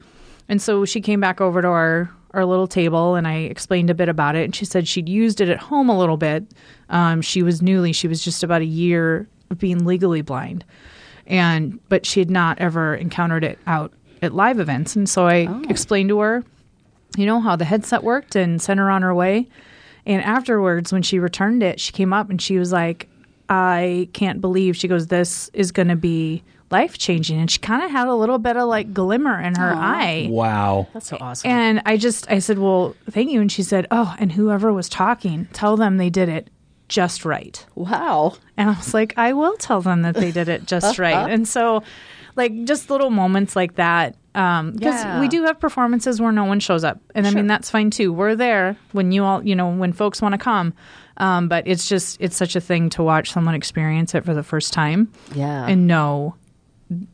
And 0.48 0.60
so 0.60 0.84
she 0.84 1.00
came 1.00 1.20
back 1.20 1.40
over 1.40 1.62
to 1.62 1.68
our, 1.68 2.10
our 2.32 2.44
little 2.44 2.66
table 2.66 3.14
and 3.14 3.26
I 3.28 3.34
explained 3.36 3.88
a 3.90 3.94
bit 3.94 4.08
about 4.08 4.34
it. 4.34 4.44
And 4.44 4.54
she 4.54 4.64
said 4.64 4.88
she'd 4.88 5.08
used 5.08 5.40
it 5.40 5.48
at 5.48 5.58
home 5.58 5.88
a 5.88 5.98
little 5.98 6.16
bit. 6.16 6.44
Um, 6.90 7.20
she 7.22 7.42
was 7.42 7.60
newly, 7.62 7.92
she 7.92 8.08
was 8.08 8.22
just 8.22 8.42
about 8.42 8.62
a 8.62 8.66
year 8.66 9.28
of 9.50 9.58
being 9.58 9.84
legally 9.84 10.22
blind. 10.22 10.64
And, 11.26 11.78
but 11.88 12.06
she 12.06 12.20
had 12.20 12.30
not 12.30 12.58
ever 12.58 12.94
encountered 12.94 13.44
it 13.44 13.58
out 13.66 13.92
at 14.22 14.34
live 14.34 14.58
events. 14.58 14.96
And 14.96 15.08
so 15.08 15.26
I 15.26 15.48
explained 15.68 16.08
to 16.08 16.20
her, 16.20 16.44
you 17.16 17.26
know, 17.26 17.40
how 17.40 17.56
the 17.56 17.64
headset 17.64 18.02
worked 18.02 18.34
and 18.34 18.60
sent 18.60 18.80
her 18.80 18.90
on 18.90 19.02
her 19.02 19.14
way. 19.14 19.46
And 20.06 20.22
afterwards, 20.22 20.92
when 20.92 21.02
she 21.02 21.18
returned 21.18 21.62
it, 21.62 21.78
she 21.80 21.92
came 21.92 22.12
up 22.12 22.30
and 22.30 22.40
she 22.40 22.58
was 22.58 22.72
like, 22.72 23.08
I 23.50 24.08
can't 24.12 24.40
believe, 24.40 24.76
she 24.76 24.88
goes, 24.88 25.08
this 25.08 25.50
is 25.52 25.72
going 25.72 25.88
to 25.88 25.96
be 25.96 26.42
life 26.70 26.98
changing. 26.98 27.38
And 27.38 27.50
she 27.50 27.58
kind 27.58 27.82
of 27.82 27.90
had 27.90 28.08
a 28.08 28.14
little 28.14 28.38
bit 28.38 28.56
of 28.56 28.68
like 28.68 28.92
glimmer 28.92 29.40
in 29.40 29.54
her 29.54 29.72
eye. 29.74 30.28
Wow. 30.30 30.88
That's 30.94 31.08
so 31.08 31.18
awesome. 31.20 31.50
And 31.50 31.82
I 31.86 31.96
just, 31.96 32.30
I 32.30 32.38
said, 32.38 32.58
well, 32.58 32.94
thank 33.10 33.30
you. 33.30 33.40
And 33.40 33.50
she 33.52 33.62
said, 33.62 33.86
oh, 33.90 34.14
and 34.18 34.32
whoever 34.32 34.72
was 34.72 34.88
talking, 34.88 35.46
tell 35.52 35.76
them 35.76 35.96
they 35.96 36.10
did 36.10 36.28
it 36.28 36.48
just 36.88 37.24
right. 37.24 37.64
Wow. 37.74 38.34
And 38.56 38.70
I 38.70 38.74
was 38.76 38.94
like, 38.94 39.14
I 39.16 39.32
will 39.32 39.56
tell 39.56 39.80
them 39.80 40.02
that 40.02 40.14
they 40.14 40.30
did 40.32 40.48
it 40.48 40.66
just 40.66 40.98
right. 40.98 41.30
And 41.30 41.46
so, 41.46 41.82
like, 42.36 42.64
just 42.64 42.90
little 42.90 43.10
moments 43.10 43.54
like 43.56 43.74
that. 43.76 44.16
Because 44.32 44.74
Yeah. 44.80 45.20
we 45.20 45.28
do 45.28 45.42
have 45.44 45.58
performances 45.58 46.20
where 46.20 46.30
no 46.32 46.44
one 46.44 46.60
shows 46.60 46.84
up. 46.84 47.00
And 47.14 47.26
I 47.26 47.30
Sure. 47.30 47.36
mean, 47.36 47.46
that's 47.48 47.70
fine 47.70 47.90
too. 47.90 48.12
We're 48.12 48.36
there 48.36 48.76
when 48.92 49.10
you 49.12 49.24
all, 49.24 49.44
you 49.44 49.56
know, 49.56 49.68
when 49.70 49.92
folks 49.92 50.22
want 50.22 50.32
to 50.34 50.38
come. 50.38 50.74
Um, 51.16 51.48
but 51.48 51.66
it's 51.66 51.88
just, 51.88 52.16
it's 52.20 52.36
such 52.36 52.54
a 52.54 52.60
thing 52.60 52.90
to 52.90 53.02
watch 53.02 53.32
someone 53.32 53.56
experience 53.56 54.14
it 54.14 54.24
for 54.24 54.34
the 54.34 54.44
first 54.44 54.72
time 54.72 55.10
Yeah. 55.34 55.66
and 55.66 55.88
know 55.88 56.36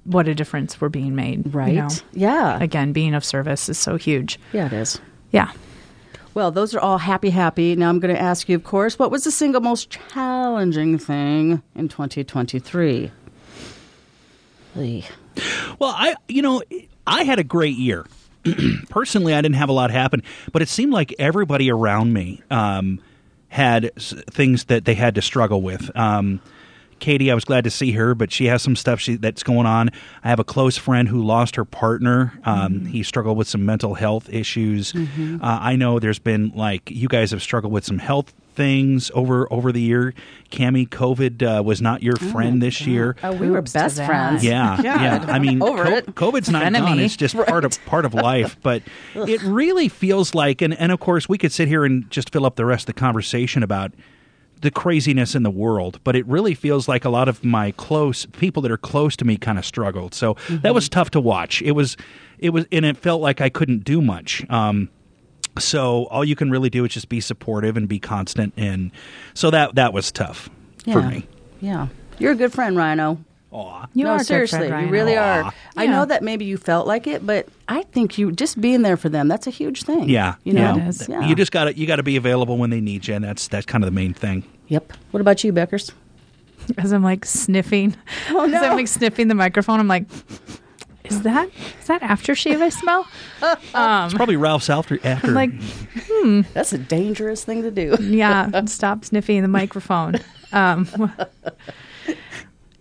what 0.05 0.29
a 0.29 0.35
difference 0.35 0.81
we're 0.81 0.91
being 0.91 1.15
made. 1.17 1.47
you 1.47 1.51
right. 1.53 1.75
know? 1.75 1.89
Yeah. 2.13 2.63
Again, 2.63 2.93
being 2.93 3.15
of 3.15 3.25
service 3.25 3.69
is 3.71 3.79
so 3.79 3.97
huge. 3.97 4.39
yeah, 4.53 4.67
it 4.67 4.73
is. 4.75 5.01
Yeah. 5.33 5.51
Well, 6.35 6.51
those 6.51 6.75
are 6.75 6.81
all 6.81 6.99
happy, 6.99 7.31
happy. 7.31 7.77
Now 7.77 7.89
I'm 7.89 8.01
going 8.01 8.15
to 8.15 8.21
ask 8.21 8.49
you, 8.49 8.57
of 8.57 8.65
course, 8.65 8.99
what 8.99 9.11
was 9.11 9.23
the 9.23 9.31
single 9.31 9.61
most 9.61 9.89
challenging 9.91 10.99
thing 10.99 11.63
in 11.77 11.89
2023? 11.89 13.13
Well, 15.79 15.95
I 15.97 16.17
you 16.29 16.43
know 16.43 16.63
I 17.07 17.23
had 17.23 17.39
a 17.39 17.45
great 17.45 17.77
year. 17.77 18.05
Personally, 18.91 19.33
I 19.33 19.41
didn't 19.41 19.55
have 19.55 19.69
a 19.69 19.73
lot 19.73 19.91
happen, 19.91 20.23
but 20.53 20.61
it 20.61 20.69
seemed 20.69 20.93
like 20.93 21.15
everybody 21.19 21.71
around 21.71 22.13
me 22.13 22.43
um, 22.51 23.01
had 23.49 23.95
things 23.97 24.65
that 24.65 24.85
they 24.85 24.95
had 24.95 25.15
to 25.15 25.23
struggle 25.23 25.63
with. 25.63 25.91
Um, 25.97 26.41
Katie, 27.05 27.31
I 27.31 27.35
was 27.35 27.45
glad 27.45 27.65
to 27.65 27.71
see 27.71 27.93
her, 27.93 28.15
but 28.15 28.33
she 28.33 28.47
has 28.47 28.63
some 28.63 28.77
stuff 28.77 28.99
she, 28.99 29.17
that's 29.17 29.43
going 29.43 29.67
on. 29.67 29.91
I 30.25 30.29
have 30.31 30.39
a 30.39 30.45
close 30.45 30.79
friend 30.79 31.07
who 31.07 31.23
lost 31.23 31.57
her 31.57 31.67
partner. 31.67 32.33
Um, 32.45 32.87
He 32.87 33.03
struggled 33.03 33.37
with 33.37 33.47
some 33.47 33.67
mental 33.67 33.93
health 33.93 34.29
issues. 34.33 34.95
Uh, 34.95 35.39
I 35.43 35.77
know 35.77 35.99
there's 35.99 36.19
been 36.19 36.53
like 36.55 36.91
you 36.91 37.09
guys 37.09 37.31
have 37.33 37.43
struggled 37.43 37.75
with 37.75 37.85
some 37.85 37.99
health 37.99 38.33
things 38.55 39.11
over 39.15 39.53
over 39.53 39.71
the 39.71 39.83
year. 39.83 40.15
Cami, 40.51 40.89
COVID 40.89 41.59
uh, 41.59 41.63
was 41.63 41.83
not 41.83 42.03
your 42.03 42.17
friend 42.17 42.63
this 42.63 42.87
year. 42.87 43.17
Oh, 43.23 43.33
we 43.33 43.51
were 43.51 43.61
best 43.61 43.97
friends. 44.03 44.43
Yeah, 44.55 44.81
yeah. 44.81 45.27
I 45.29 45.39
mean, 45.39 45.61
Over 45.63 45.85
co- 45.85 45.91
it. 45.97 46.07
COVID's 46.15 46.49
not 46.49 46.63
Enemy. 46.63 46.87
gone; 46.87 47.01
it's 47.01 47.17
just 47.17 47.37
part 47.37 47.67
of 47.67 47.85
part 47.85 48.07
of 48.07 48.15
life. 48.15 48.57
But 48.63 48.83
it 49.15 49.43
really 49.43 49.89
feels 49.89 50.35
like, 50.35 50.63
and 50.63 50.73
and 50.79 50.91
of 50.91 51.01
course, 51.01 51.29
we 51.29 51.37
could 51.37 51.53
sit 51.53 51.69
here 51.69 51.85
and 51.85 52.09
just 52.11 52.31
fill 52.31 52.47
up 52.47 52.57
the 52.57 52.65
rest 52.65 52.89
of 52.89 52.95
the 52.95 53.01
conversation 53.01 53.63
about 53.63 53.93
the 54.61 54.71
craziness 54.71 55.35
in 55.35 55.43
the 55.43 55.51
world. 55.51 56.01
But 56.05 56.17
it 56.17 56.27
really 56.27 56.55
feels 56.55 56.89
like 56.89 57.05
a 57.05 57.11
lot 57.11 57.29
of 57.29 57.45
my 57.45 57.71
close 57.73 58.27
people 58.27 58.63
that 58.63 58.71
are 58.71 58.77
close 58.79 59.17
to 59.17 59.25
me 59.25 59.37
kind 59.37 59.59
of 59.59 59.65
struggled. 59.67 60.15
So 60.15 60.37
that 60.49 60.75
was 60.75 60.89
tough 60.89 61.11
to 61.11 61.21
watch. 61.21 61.61
It 61.63 61.73
was, 61.73 61.97
it 62.39 62.51
was, 62.51 62.67
and 62.73 62.85
it 62.85 62.97
felt 62.97 63.21
like 63.21 63.41
I 63.41 63.49
couldn't 63.49 63.85
do 63.85 64.01
much. 64.01 64.49
Um, 64.51 64.89
so 65.59 66.07
all 66.07 66.25
you 66.25 66.35
can 66.35 66.51
really 66.51 66.71
do 66.71 66.85
is 66.85 66.93
just 66.93 67.09
be 67.09 67.21
supportive 67.21 67.77
and 67.77 67.87
be 67.89 68.01
constant, 68.01 68.53
and 68.57 68.91
so 69.35 69.51
that 69.51 69.77
that 69.77 69.93
was 69.93 70.11
tough 70.11 70.51
for 70.85 71.01
Yeah. 71.01 71.09
me. 71.11 71.27
Yeah. 71.61 71.87
You're 72.19 72.33
a 72.33 72.37
good 72.37 72.53
friend, 72.53 72.77
Rhino. 72.77 73.19
Aw. 73.55 73.87
You 73.95 74.05
no, 74.05 74.11
are 74.11 74.19
seriously, 74.25 74.67
you 74.67 74.89
really 74.89 75.17
Aw. 75.17 75.45
are. 75.45 75.55
I 75.77 75.87
know 75.87 76.05
that 76.05 76.25
maybe 76.25 76.45
you 76.45 76.57
felt 76.57 76.89
like 76.89 77.07
it, 77.07 77.25
but 77.25 77.47
I 77.69 77.83
think 77.85 78.19
you 78.19 78.33
just 78.33 78.61
being 78.61 78.83
there 78.83 78.97
for 78.97 79.09
them, 79.09 79.29
that's 79.29 79.47
a 79.47 79.51
huge 79.51 79.85
thing. 79.85 80.09
Yeah, 80.09 80.35
You 80.43 80.55
know? 80.55 80.75
Yeah, 80.77 80.85
it 80.85 80.89
is. 80.89 81.09
Yeah. 81.09 81.21
You 81.27 81.37
just 81.37 81.53
got 81.53 81.65
to 81.65 81.79
you 81.79 81.87
got 81.87 81.97
to 81.97 82.03
be 82.03 82.17
available 82.17 82.59
when 82.59 82.71
they 82.71 82.81
need 82.81 83.07
you, 83.07 83.15
and 83.15 83.25
that's 83.25 83.47
that's 83.47 83.65
kind 83.65 83.85
of 83.85 83.87
the 83.87 83.95
main 83.95 84.13
thing. 84.13 84.43
Yep. 84.69 84.93
What 85.13 85.21
about 85.21 85.45
you, 85.45 85.53
Beckers? 85.53 85.93
As 86.79 86.93
I'm 86.93 87.05
like 87.05 87.25
sniffing. 87.25 87.95
Oh, 88.31 88.45
As. 88.53 88.55
I'm 88.63 88.77
like 88.77 88.89
sniffing 88.89 89.29
the 89.29 89.35
microphone, 89.37 89.79
I'm 89.79 89.87
like, 89.89 90.07
is 91.05 91.23
that 91.23 91.49
is 91.81 91.87
that 91.87 92.01
aftershave 92.03 92.61
I 92.61 92.71
smell? 92.71 93.07
It's 93.77 94.15
probably 94.15 94.37
Ralph's 94.37 94.69
after 94.69 94.99
after. 95.07 95.29
I'm 95.29 95.35
like, 95.35 95.51
That's 96.55 96.73
a 96.73 96.79
dangerous 96.79 97.45
thing 97.45 97.63
to 97.63 97.71
do. 97.71 97.97
yeah, 98.01 98.65
stop 98.65 99.05
sniffing 99.05 99.43
the 99.43 99.49
microphone. 99.49 100.15
Um, 100.53 100.89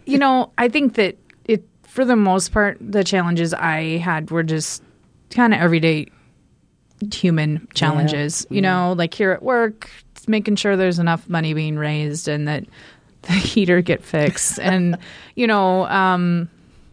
you 0.05 0.17
know, 0.17 0.51
I 0.57 0.69
think 0.69 0.95
that 0.95 1.17
it, 1.45 1.63
for 1.83 2.05
the 2.05 2.15
most 2.15 2.51
part, 2.51 2.77
the 2.79 3.03
challenges 3.03 3.53
I 3.53 3.98
had 3.98 4.31
were 4.31 4.43
just 4.43 4.83
kind 5.29 5.53
of 5.53 5.60
everyday 5.60 6.07
human 7.13 7.67
challenges. 7.74 8.45
You 8.50 8.62
know, 8.62 8.93
like 8.98 9.13
here 9.13 9.31
at 9.31 9.43
work, 9.43 9.89
making 10.27 10.55
sure 10.55 10.75
there's 10.77 11.00
enough 11.00 11.27
money 11.27 11.53
being 11.53 11.77
raised 11.77 12.27
and 12.27 12.48
that 12.48 12.65
the 13.24 13.33
heater 13.33 13.81
get 13.81 14.03
fixed, 14.03 14.60
and 14.62 14.98
you 15.36 15.48
know. 15.48 15.86
Um, 15.88 16.50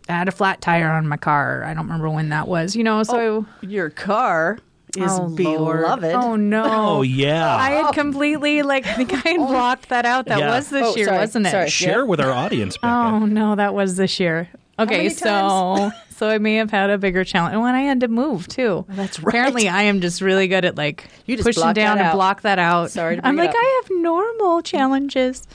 I 0.09 0.15
had 0.15 0.27
a 0.27 0.33
flat 0.33 0.61
tire 0.61 0.91
on 0.91 1.07
my 1.07 1.17
car. 1.17 1.63
I 1.63 1.73
don't 1.73 1.85
remember 1.85 2.11
when 2.11 2.31
that 2.31 2.49
was. 2.49 2.75
You 2.75 2.83
know, 2.83 3.05
so 3.05 3.47
Your 3.61 3.91
car 3.91 4.59
is 4.97 5.11
Oh, 5.13 5.23
Lord. 5.25 5.37
beloved. 5.37 6.15
Oh 6.15 6.37
no! 6.37 6.65
oh 6.67 7.03
yeah, 7.03 7.55
I 7.57 7.71
had 7.71 7.93
completely 7.93 8.63
like 8.63 8.87
I 8.87 8.95
think 8.97 9.13
I 9.13 9.31
had 9.31 9.37
blocked 9.39 9.89
that 9.91 10.05
out. 10.07 10.27
That 10.27 10.39
Yeah. 10.41 10.55
was 10.57 10.69
this 10.71 10.87
Oh, 10.87 10.97
year, 10.97 11.07
sorry, 11.07 11.19
wasn't 11.19 11.47
it? 11.47 11.51
sorry. 11.51 11.71
share 11.71 11.99
yeah. 11.99 12.05
with 12.05 12.21
our 12.21 12.33
audience. 12.33 12.77
Bekah. 12.79 13.13
Oh 13.23 13.27
no, 13.27 13.55
that 13.57 13.75
was 13.75 13.97
this 13.97 14.19
year. 14.21 14.49
Okay, 14.79 15.09
so 15.11 15.91
so 16.17 16.29
I 16.29 16.39
may 16.39 16.55
have 16.57 16.71
had 16.71 16.89
a 16.91 16.97
bigger 16.99 17.23
challenge. 17.25 17.53
And 17.53 17.63
when 17.63 17.75
I 17.75 17.83
had 17.83 18.01
to 18.01 18.09
move 18.09 18.49
too. 18.49 18.87
that's 18.89 19.21
right. 19.21 19.29
Apparently, 19.35 19.69
I 19.69 19.83
am 19.83 20.01
just 20.01 20.21
really 20.23 20.49
good 20.49 20.65
at 20.65 20.77
like 20.77 21.09
You 21.27 21.37
just 21.37 21.47
pushing 21.47 21.73
down 21.75 21.99
that 21.99 22.07
and 22.07 22.13
block 22.17 22.43
that 22.43 22.59
out. 22.59 22.91
Sorry 22.91 23.17
to 23.17 23.27
I'm 23.27 23.39
it 23.39 23.43
like 23.43 23.51
up. 23.51 23.57
I 23.59 23.81
have 23.83 24.03
normal 24.03 24.63
challenges. 24.63 25.47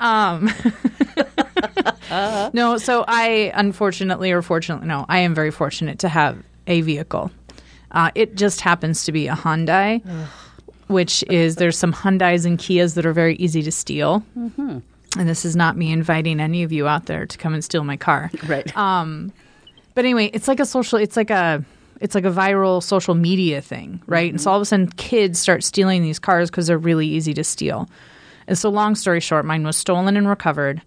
um, 0.00 0.50
no, 2.52 2.78
so 2.78 3.04
I 3.06 3.52
unfortunately 3.54 4.32
or 4.32 4.42
fortunately, 4.42 4.86
no, 4.88 5.04
I 5.08 5.18
am 5.20 5.34
very 5.34 5.50
fortunate 5.50 5.98
to 6.00 6.08
have 6.08 6.42
a 6.66 6.80
vehicle. 6.80 7.30
Uh, 7.94 8.10
it 8.14 8.34
just 8.34 8.60
happens 8.60 9.04
to 9.04 9.12
be 9.12 9.28
a 9.28 9.34
Hyundai, 9.34 10.02
which 10.88 11.24
is 11.30 11.56
there's 11.56 11.78
some 11.78 11.92
Hyundais 11.92 12.44
and 12.44 12.58
Kias 12.58 12.94
that 12.94 13.06
are 13.06 13.12
very 13.12 13.36
easy 13.36 13.62
to 13.62 13.72
steal. 13.72 14.22
Mm-hmm. 14.36 14.78
And 15.16 15.28
this 15.28 15.44
is 15.44 15.54
not 15.54 15.76
me 15.76 15.92
inviting 15.92 16.40
any 16.40 16.64
of 16.64 16.72
you 16.72 16.88
out 16.88 17.06
there 17.06 17.24
to 17.24 17.38
come 17.38 17.54
and 17.54 17.64
steal 17.64 17.84
my 17.84 17.96
car. 17.96 18.30
Right. 18.48 18.76
Um, 18.76 19.32
but 19.94 20.04
anyway, 20.04 20.26
it's 20.32 20.48
like 20.48 20.58
a 20.58 20.66
social. 20.66 20.98
It's 20.98 21.16
like 21.16 21.30
a. 21.30 21.64
It's 22.00 22.16
like 22.16 22.24
a 22.24 22.30
viral 22.30 22.82
social 22.82 23.14
media 23.14 23.62
thing, 23.62 24.02
right? 24.06 24.30
And 24.30 24.40
so 24.40 24.50
all 24.50 24.56
of 24.56 24.62
a 24.62 24.64
sudden, 24.64 24.88
kids 24.88 25.38
start 25.38 25.62
stealing 25.62 26.02
these 26.02 26.18
cars 26.18 26.50
because 26.50 26.66
they're 26.66 26.76
really 26.76 27.06
easy 27.06 27.32
to 27.34 27.44
steal. 27.44 27.88
And 28.48 28.58
so, 28.58 28.68
long 28.68 28.96
story 28.96 29.20
short, 29.20 29.44
mine 29.44 29.64
was 29.64 29.76
stolen 29.76 30.16
and 30.16 30.28
recovered. 30.28 30.82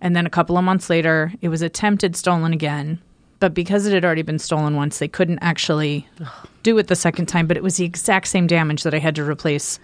And 0.00 0.14
then 0.14 0.26
a 0.26 0.30
couple 0.30 0.56
of 0.56 0.64
months 0.64 0.88
later, 0.88 1.32
it 1.42 1.48
was 1.48 1.60
attempted 1.60 2.14
stolen 2.14 2.52
again. 2.52 3.00
But 3.44 3.52
because 3.52 3.84
it 3.86 3.92
had 3.92 4.06
already 4.06 4.22
been 4.22 4.38
stolen 4.38 4.74
once, 4.74 5.00
they 5.00 5.08
couldn't 5.08 5.38
actually 5.42 6.08
do 6.62 6.78
it 6.78 6.86
the 6.86 6.96
second 6.96 7.26
time. 7.26 7.46
But 7.46 7.58
it 7.58 7.62
was 7.62 7.76
the 7.76 7.84
exact 7.84 8.26
same 8.28 8.46
damage 8.46 8.84
that 8.84 8.94
I 8.94 8.98
had 8.98 9.14
to 9.16 9.22
replace 9.22 9.78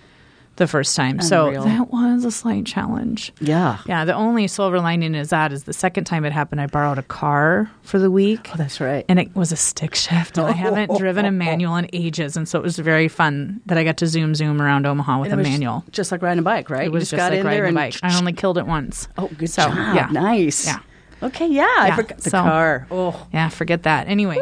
the 0.57 0.67
first 0.67 0.97
time. 0.97 1.19
Unreal. 1.21 1.63
So 1.63 1.69
that 1.69 1.91
was 1.93 2.25
a 2.25 2.31
slight 2.31 2.65
challenge. 2.65 3.35
yeah. 3.39 3.79
Yeah, 3.85 4.07
the 4.07 4.15
only 4.15 4.47
silver 4.49 4.81
lining 4.81 5.15
is 5.15 5.29
that 5.29 5.53
is 5.53 5.65
the 5.65 5.75
second 5.75 6.05
time 6.05 6.25
it 6.25 6.33
happened, 6.33 6.63
I 6.63 6.69
borrowed 6.69 6.97
a 6.97 7.03
car 7.03 7.71
for 7.83 7.99
the 7.99 8.11
week. 8.11 8.49
Oh, 8.53 8.57
that's 8.57 8.81
right. 8.81 9.05
And 9.11 9.19
it 9.19 9.35
was 9.37 9.53
a 9.53 9.57
stick 9.57 9.95
shift, 9.95 10.39
and 10.39 10.47
I 10.47 10.53
haven't 10.53 10.97
driven 10.99 11.27
a 11.27 11.31
manual 11.31 11.77
in 11.77 11.87
ages, 11.93 12.39
and 12.39 12.49
so 12.49 12.59
it 12.59 12.63
was 12.63 12.79
very 12.79 13.09
fun 13.09 13.61
that 13.67 13.77
I 13.77 13.85
got 13.85 13.99
to 13.99 14.07
zoom 14.07 14.35
zoom 14.35 14.63
around 14.63 14.87
Omaha 14.87 15.21
with 15.21 15.33
a 15.35 15.37
was 15.37 15.47
manual. 15.47 15.85
Just 15.93 16.11
like 16.13 16.23
riding 16.23 16.39
a 16.39 16.43
bike, 16.43 16.71
right? 16.71 16.83
It 16.83 16.87
You 16.87 16.93
was 16.93 17.11
just, 17.11 17.17
got 17.19 17.33
like 17.33 17.41
in 17.41 17.47
riding 17.47 17.63
there 17.63 17.71
a 17.71 17.75
bike. 17.75 17.97
I 18.03 18.17
only 18.17 18.33
killed 18.33 18.57
it 18.57 18.67
once. 18.67 19.07
Oh, 19.19 19.29
good 19.37 19.51
So, 19.51 19.65
job. 19.67 19.77
yeah. 19.95 20.09
Nice. 20.11 20.67
Yeah. 20.67 20.79
Okay, 21.23 21.47
yeah, 21.49 21.67
I 21.79 21.97
forgot 21.97 22.19
the 22.19 22.31
so- 22.31 22.43
car. 22.43 22.87
Oh, 22.91 23.27
Yeah, 23.33 23.49
forget 23.51 23.83
that. 23.85 24.09
Anyway, 24.09 24.37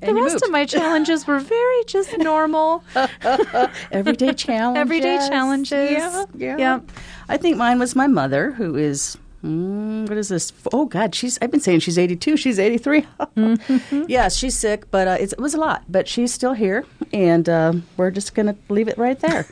the 0.00 0.08
And 0.08 0.16
rest 0.16 0.42
of 0.42 0.50
my 0.50 0.64
challenges 0.64 1.26
were 1.26 1.38
very 1.40 1.84
just 1.86 2.16
normal, 2.18 2.84
everyday 3.90 4.32
challenges. 4.32 4.80
everyday 4.80 5.16
challenges. 5.28 5.90
Yeah, 5.90 6.24
yeah. 6.34 6.56
Yep. 6.56 6.90
I 7.28 7.36
think 7.36 7.56
mine 7.56 7.78
was 7.78 7.94
my 7.96 8.06
mother, 8.06 8.52
who 8.52 8.76
is. 8.76 9.16
Mm, 9.44 10.08
what 10.08 10.16
is 10.16 10.28
this? 10.28 10.52
Oh 10.72 10.86
God, 10.86 11.12
she's. 11.16 11.36
I've 11.42 11.50
been 11.50 11.58
saying 11.58 11.80
she's 11.80 11.98
82. 11.98 12.36
She's 12.36 12.60
83. 12.60 13.04
Mm-hmm. 13.36 14.04
yeah, 14.06 14.28
she's 14.28 14.56
sick, 14.56 14.88
but 14.92 15.08
uh, 15.08 15.16
it's, 15.18 15.32
it 15.32 15.40
was 15.40 15.54
a 15.54 15.58
lot. 15.58 15.82
But 15.88 16.06
she's 16.06 16.32
still 16.32 16.52
here, 16.52 16.84
and 17.12 17.48
uh, 17.48 17.72
we're 17.96 18.12
just 18.12 18.36
gonna 18.36 18.54
leave 18.68 18.86
it 18.86 18.96
right 18.98 19.18
there. 19.18 19.46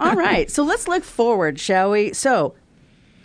All 0.00 0.14
right. 0.16 0.50
So 0.50 0.62
let's 0.62 0.88
look 0.88 1.04
forward, 1.04 1.60
shall 1.60 1.90
we? 1.90 2.14
So, 2.14 2.54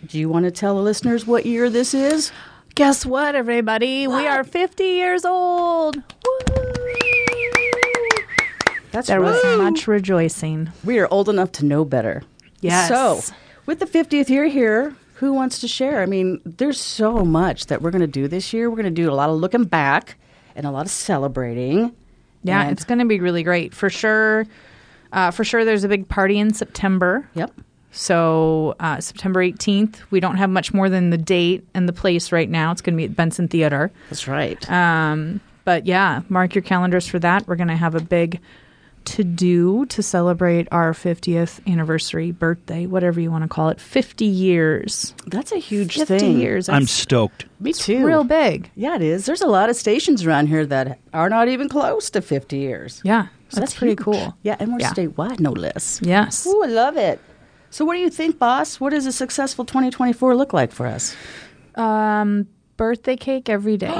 do 0.06 0.18
you 0.18 0.28
want 0.28 0.44
to 0.44 0.50
tell 0.50 0.74
the 0.74 0.82
listeners 0.82 1.26
what 1.26 1.46
year 1.46 1.70
this 1.70 1.94
is? 1.94 2.32
Guess 2.80 3.04
what, 3.04 3.34
everybody? 3.34 4.06
We 4.06 4.26
are 4.26 4.42
50 4.42 4.82
years 4.84 5.26
old. 5.26 6.02
That's 8.90 9.08
There 9.08 9.20
was 9.20 9.38
much 9.58 9.86
rejoicing. 9.86 10.72
We 10.82 10.98
are 10.98 11.06
old 11.10 11.28
enough 11.28 11.52
to 11.52 11.66
know 11.66 11.84
better. 11.84 12.22
Yes. 12.62 12.88
So, 12.88 13.20
with 13.66 13.80
the 13.80 13.84
50th 13.84 14.30
year 14.30 14.46
here, 14.46 14.96
who 15.16 15.34
wants 15.34 15.58
to 15.58 15.68
share? 15.68 16.00
I 16.00 16.06
mean, 16.06 16.40
there's 16.46 16.80
so 16.80 17.22
much 17.22 17.66
that 17.66 17.82
we're 17.82 17.90
going 17.90 18.00
to 18.00 18.06
do 18.06 18.26
this 18.28 18.54
year. 18.54 18.70
We're 18.70 18.76
going 18.76 18.94
to 18.94 19.02
do 19.02 19.10
a 19.10 19.12
lot 19.12 19.28
of 19.28 19.36
looking 19.36 19.64
back 19.64 20.16
and 20.56 20.64
a 20.64 20.70
lot 20.70 20.86
of 20.86 20.90
celebrating. 20.90 21.94
Yeah, 22.44 22.62
And- 22.62 22.72
it's 22.72 22.86
going 22.86 23.00
to 23.00 23.04
be 23.04 23.20
really 23.20 23.42
great 23.42 23.74
for 23.74 23.90
sure. 23.90 24.46
Uh, 25.12 25.30
for 25.32 25.44
sure, 25.44 25.66
there's 25.66 25.84
a 25.84 25.88
big 25.88 26.08
party 26.08 26.38
in 26.38 26.54
September. 26.54 27.28
Yep. 27.34 27.52
So 27.92 28.74
uh, 28.80 29.00
September 29.00 29.40
18th. 29.44 29.96
We 30.10 30.20
don't 30.20 30.36
have 30.36 30.50
much 30.50 30.72
more 30.72 30.88
than 30.88 31.10
the 31.10 31.18
date 31.18 31.66
and 31.74 31.88
the 31.88 31.92
place 31.92 32.32
right 32.32 32.48
now. 32.48 32.70
It's 32.72 32.80
going 32.80 32.94
to 32.94 32.96
be 32.98 33.04
at 33.04 33.16
Benson 33.16 33.48
Theater. 33.48 33.90
That's 34.08 34.28
right. 34.28 34.70
Um, 34.70 35.40
but 35.64 35.86
yeah, 35.86 36.22
mark 36.28 36.54
your 36.54 36.62
calendars 36.62 37.06
for 37.06 37.18
that. 37.18 37.46
We're 37.48 37.56
going 37.56 37.68
to 37.68 37.76
have 37.76 37.94
a 37.94 38.00
big 38.00 38.40
to 39.06 39.24
do 39.24 39.86
to 39.86 40.02
celebrate 40.02 40.68
our 40.70 40.92
50th 40.92 41.66
anniversary, 41.66 42.32
birthday, 42.32 42.84
whatever 42.86 43.18
you 43.18 43.30
want 43.30 43.42
to 43.44 43.48
call 43.48 43.70
it. 43.70 43.80
50 43.80 44.26
years. 44.26 45.14
That's 45.26 45.52
a 45.52 45.56
huge 45.58 45.96
50 45.96 46.18
thing. 46.18 46.38
years. 46.38 46.68
I'm 46.68 46.82
That's 46.82 46.92
stoked. 46.92 47.46
Me 47.60 47.72
too. 47.72 48.04
real 48.04 48.24
big. 48.24 48.70
Yeah, 48.76 48.96
it 48.96 49.02
is. 49.02 49.24
There's 49.26 49.40
a 49.40 49.46
lot 49.46 49.70
of 49.70 49.76
stations 49.76 50.24
around 50.26 50.48
here 50.48 50.66
that 50.66 50.98
are 51.14 51.30
not 51.30 51.48
even 51.48 51.68
close 51.68 52.10
to 52.10 52.20
50 52.20 52.58
years. 52.58 53.00
Yeah. 53.04 53.28
So 53.48 53.60
that's, 53.60 53.74
pretty 53.74 53.92
huge. 53.92 54.00
cool. 54.00 54.36
Yeah, 54.42 54.56
and 54.60 54.72
we're 54.72 54.80
Yeah. 54.80 54.92
statewide, 54.92 55.40
no 55.40 55.50
less. 55.52 55.98
Yes. 56.02 56.46
Ooh, 56.46 56.62
I 56.62 56.66
love 56.66 56.96
it. 56.96 57.20
So, 57.70 57.84
what 57.84 57.94
do 57.94 58.00
you 58.00 58.10
think, 58.10 58.38
boss? 58.38 58.80
What 58.80 58.90
does 58.90 59.06
a 59.06 59.12
successful 59.12 59.64
2024 59.64 60.34
look 60.36 60.52
like 60.52 60.72
for 60.72 60.86
us? 60.86 61.14
Um, 61.76 62.48
birthday 62.76 63.16
cake 63.16 63.48
every 63.48 63.76
day. 63.76 63.88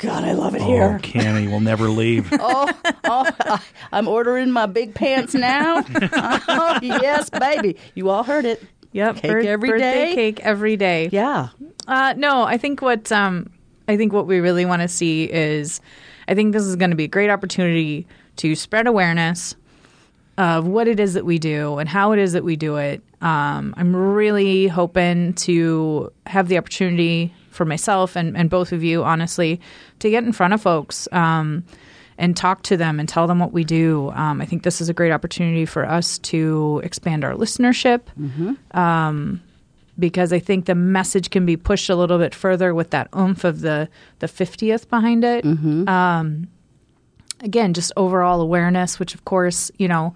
God, 0.00 0.24
I 0.24 0.32
love 0.32 0.54
it 0.54 0.62
Oh, 0.62 0.66
here. 0.66 0.98
Cami 1.02 1.50
will 1.50 1.60
never 1.60 1.88
leave. 1.90 2.28
oh, 2.40 2.70
oh, 3.04 3.58
I'm 3.92 4.08
ordering 4.08 4.50
my 4.50 4.64
big 4.66 4.94
pants 4.94 5.34
now. 5.34 5.84
oh, 5.86 6.78
yes, 6.82 7.28
baby. 7.28 7.76
You 7.94 8.08
all 8.08 8.22
heard 8.22 8.46
it. 8.46 8.62
Yep. 8.92 9.16
Cake 9.16 9.30
birth- 9.30 9.46
every 9.46 9.68
birthday 9.70 10.06
day? 10.06 10.14
cake 10.14 10.40
every 10.40 10.76
day. 10.76 11.10
Yeah. 11.12 11.48
Uh, 11.86 12.14
no, 12.16 12.44
I 12.44 12.56
think 12.56 12.80
what 12.80 13.12
um, 13.12 13.50
I 13.88 13.96
think 13.96 14.12
what 14.12 14.26
we 14.26 14.38
really 14.40 14.64
want 14.64 14.82
to 14.82 14.88
see 14.88 15.24
is, 15.30 15.80
I 16.28 16.34
think 16.34 16.52
this 16.54 16.62
is 16.64 16.76
going 16.76 16.90
to 16.90 16.96
be 16.96 17.04
a 17.04 17.08
great 17.08 17.28
opportunity 17.30 18.06
to 18.36 18.54
spread 18.54 18.86
awareness 18.86 19.54
of 20.40 20.66
what 20.66 20.88
it 20.88 20.98
is 20.98 21.12
that 21.14 21.26
we 21.26 21.38
do 21.38 21.78
and 21.78 21.86
how 21.88 22.12
it 22.12 22.18
is 22.18 22.32
that 22.32 22.42
we 22.42 22.56
do 22.56 22.76
it. 22.76 23.02
Um, 23.20 23.74
I'm 23.76 23.94
really 23.94 24.68
hoping 24.68 25.34
to 25.34 26.10
have 26.26 26.48
the 26.48 26.56
opportunity 26.56 27.34
for 27.50 27.66
myself 27.66 28.16
and, 28.16 28.36
and 28.36 28.48
both 28.48 28.72
of 28.72 28.82
you, 28.82 29.04
honestly, 29.04 29.60
to 29.98 30.08
get 30.08 30.24
in 30.24 30.32
front 30.32 30.54
of 30.54 30.62
folks 30.62 31.06
um, 31.12 31.62
and 32.16 32.34
talk 32.34 32.62
to 32.62 32.76
them 32.78 32.98
and 32.98 33.06
tell 33.06 33.26
them 33.26 33.38
what 33.38 33.52
we 33.52 33.64
do. 33.64 34.10
Um, 34.14 34.40
I 34.40 34.46
think 34.46 34.62
this 34.62 34.80
is 34.80 34.88
a 34.88 34.94
great 34.94 35.12
opportunity 35.12 35.66
for 35.66 35.84
us 35.84 36.18
to 36.20 36.80
expand 36.84 37.22
our 37.22 37.34
listenership 37.34 38.00
because 39.98 40.32
I 40.32 40.38
think 40.38 40.64
the 40.64 40.74
message 40.74 41.28
can 41.28 41.44
be 41.44 41.58
pushed 41.58 41.90
a 41.90 41.94
little 41.96 42.16
bit 42.16 42.34
further 42.34 42.74
with 42.74 42.90
that 42.90 43.08
oomph 43.14 43.44
of 43.44 43.60
the 43.60 43.88
the 44.20 44.28
fiftieth 44.28 44.88
behind 44.88 45.24
it. 45.24 45.44
Um, 45.86 46.48
again, 47.40 47.74
just 47.74 47.92
overall 47.96 48.40
awareness, 48.40 48.98
which 48.98 49.14
of 49.14 49.24
course, 49.24 49.70
you 49.78 49.88
know, 49.88 50.14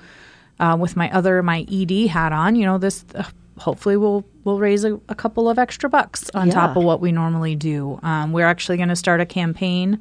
uh, 0.61 0.77
with 0.79 0.97
my 0.97 1.11
other 1.13 1.43
my 1.43 1.67
ED 1.71 2.09
hat 2.09 2.33
on, 2.33 2.57
you 2.57 2.65
know, 2.65 2.79
this 2.79 3.05
uh, 3.15 3.25
hopefully 3.59 3.97
will 3.97 4.25
will 4.45 4.59
raise 4.59 4.85
a, 4.85 5.01
a 5.09 5.15
couple 5.15 5.49
of 5.49 5.59
extra 5.59 5.89
bucks 5.89 6.31
on 6.35 6.49
Yeah. 6.49 6.55
top 6.55 6.77
of 6.77 6.85
what 6.85 7.01
we 7.01 7.13
normally 7.13 7.57
do. 7.57 7.99
Um, 8.03 8.33
we're 8.33 8.47
actually 8.47 8.77
going 8.77 8.91
to 8.91 8.97
start 8.97 9.21
a 9.21 9.27
campaign 9.27 10.01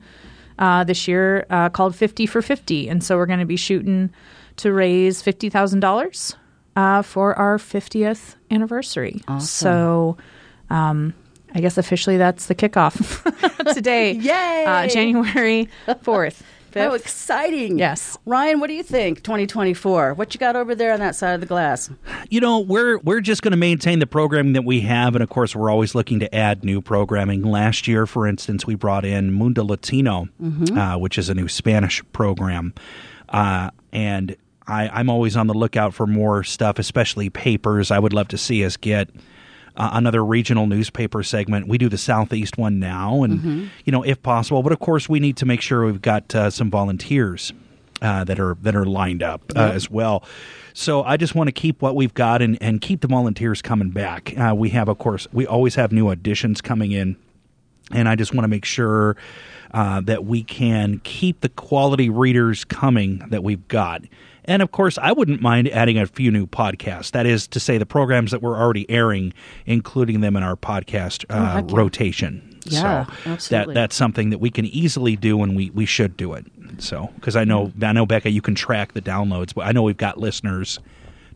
uh, 0.59 0.83
this 0.83 1.07
year 1.07 1.45
uh, 1.49 1.69
called 1.69 1.95
Fifty 1.95 2.25
for 2.25 2.41
Fifty, 2.41 2.87
and 2.89 3.03
so 3.03 3.17
we're 3.17 3.25
going 3.25 3.39
to 3.39 3.45
be 3.45 3.55
shooting 3.57 4.09
to 4.57 4.71
raise 4.71 5.21
fifty 5.21 5.49
thousand 5.49 5.79
dollars 5.79 6.35
uh, 6.75 7.01
for 7.01 7.33
our 7.35 7.57
fiftieth 7.57 8.35
anniversary. 8.51 9.21
So. 9.39 10.17
Um, 10.69 11.13
I 11.55 11.61
guess 11.61 11.77
officially 11.77 12.17
that's 12.17 12.47
the 12.47 12.55
kickoff 12.55 12.95
today. 13.75 14.13
Yay! 14.13 14.65
Uh, 14.65 14.87
January 14.87 15.69
4th. 15.87 16.41
How 16.81 16.93
exciting. 16.93 17.77
Yes. 17.79 18.17
Ryan, 18.25 18.59
what 18.59 18.67
do 18.67 18.73
you 18.73 18.83
think, 18.83 19.23
2024? 19.23 20.13
What 20.13 20.33
you 20.33 20.39
got 20.39 20.55
over 20.55 20.75
there 20.75 20.93
on 20.93 20.99
that 20.99 21.15
side 21.15 21.33
of 21.33 21.39
the 21.41 21.47
glass? 21.47 21.89
you 22.29 22.39
know 22.39 22.59
we're 22.59 22.97
we're 22.99 23.21
just 23.21 23.41
going 23.41 23.51
to 23.51 23.57
maintain 23.57 23.99
the 23.99 24.07
programming 24.07 24.53
that 24.53 24.63
we 24.63 24.81
have 24.81 25.15
and 25.15 25.23
of 25.23 25.29
course 25.29 25.55
we're 25.55 25.69
always 25.69 25.93
looking 25.93 26.19
to 26.19 26.33
add 26.35 26.63
new 26.63 26.81
programming 26.81 27.43
last 27.43 27.87
year 27.87 28.05
for 28.05 28.25
instance 28.25 28.65
we 28.65 28.75
brought 28.75 29.05
in 29.05 29.31
mundo 29.31 29.63
latino 29.63 30.27
uh, 30.75 30.97
which 30.97 31.17
is 31.17 31.29
a 31.29 31.33
new 31.33 31.47
spanish 31.47 32.01
program 32.13 32.73
uh, 33.29 33.69
and 33.91 34.35
I, 34.67 34.89
i'm 34.89 35.09
always 35.09 35.35
on 35.37 35.47
the 35.47 35.53
lookout 35.53 35.93
for 35.93 36.07
more 36.07 36.43
stuff 36.43 36.79
especially 36.79 37.29
papers 37.29 37.91
i 37.91 37.99
would 37.99 38.13
love 38.13 38.29
to 38.29 38.37
see 38.37 38.65
us 38.65 38.77
get 38.77 39.09
uh, 39.75 39.89
another 39.93 40.23
regional 40.23 40.67
newspaper 40.67 41.23
segment. 41.23 41.67
We 41.67 41.77
do 41.77 41.89
the 41.89 41.97
southeast 41.97 42.57
one 42.57 42.79
now, 42.79 43.23
and 43.23 43.71
you 43.85 43.91
know, 43.91 44.03
if 44.03 44.21
possible. 44.21 44.63
But 44.63 44.71
of 44.71 44.79
course, 44.79 45.09
we 45.09 45.19
need 45.19 45.37
to 45.37 45.45
make 45.45 45.61
sure 45.61 45.85
we've 45.85 46.01
got 46.01 46.33
uh, 46.35 46.49
some 46.49 46.69
volunteers 46.69 47.51
uh, 48.01 48.23
that 48.25 48.39
are 48.39 48.55
that 48.61 48.75
are 48.75 48.85
lined 48.85 49.23
up 49.23 49.41
uh, 49.55 49.71
as 49.73 49.89
well. 49.89 50.23
So 50.73 51.03
I 51.03 51.17
just 51.17 51.35
want 51.35 51.47
to 51.47 51.51
keep 51.51 51.81
what 51.81 51.95
we've 51.95 52.13
got 52.13 52.41
and, 52.41 52.57
and 52.61 52.81
keep 52.81 53.01
the 53.01 53.07
volunteers 53.07 53.61
coming 53.61 53.91
back. 53.91 54.33
Uh, 54.37 54.53
we 54.55 54.69
have, 54.69 54.89
of 54.89 54.97
course, 54.97 55.27
we 55.31 55.45
always 55.45 55.75
have 55.75 55.91
new 55.91 56.05
auditions 56.05 56.61
coming 56.63 56.91
in, 56.91 57.15
and 57.91 58.09
I 58.09 58.15
just 58.15 58.33
want 58.33 58.43
to 58.43 58.47
make 58.47 58.65
sure 58.65 59.15
uh, 59.73 60.01
that 60.01 60.25
we 60.25 60.43
can 60.43 60.99
keep 61.03 61.41
the 61.41 61.49
quality 61.49 62.09
readers 62.09 62.63
coming 62.65 63.19
that 63.29 63.43
we've 63.43 63.67
got. 63.67 64.03
And 64.45 64.61
of 64.61 64.71
course, 64.71 64.97
I 64.97 65.11
wouldn't 65.11 65.41
mind 65.41 65.69
adding 65.69 65.97
a 65.97 66.05
few 66.05 66.31
new 66.31 66.45
podcasts. 66.47 67.11
That 67.11 67.25
is 67.25 67.47
to 67.47 67.59
say, 67.59 67.77
the 67.77 67.85
programs 67.85 68.31
that 68.31 68.41
we're 68.41 68.57
already 68.57 68.89
airing, 68.89 69.33
including 69.65 70.21
them 70.21 70.35
in 70.35 70.43
our 70.43 70.55
podcast 70.55 71.25
uh, 71.29 71.53
heck 71.53 71.69
yeah. 71.69 71.77
rotation. 71.77 72.59
Yeah, 72.65 73.05
so 73.05 73.13
absolutely. 73.31 73.73
That 73.73 73.79
that's 73.79 73.95
something 73.95 74.29
that 74.29 74.39
we 74.39 74.49
can 74.49 74.65
easily 74.65 75.15
do, 75.15 75.43
and 75.43 75.55
we, 75.55 75.69
we 75.71 75.85
should 75.85 76.15
do 76.15 76.33
it. 76.33 76.45
So 76.77 77.09
because 77.15 77.35
I 77.35 77.43
know 77.43 77.71
I 77.81 77.91
know 77.93 78.05
Bekah, 78.05 78.31
you 78.31 78.41
can 78.41 78.55
track 78.55 78.93
the 78.93 79.01
downloads, 79.01 79.53
but 79.53 79.65
I 79.65 79.71
know 79.71 79.83
we've 79.83 79.97
got 79.97 80.17
listeners 80.17 80.79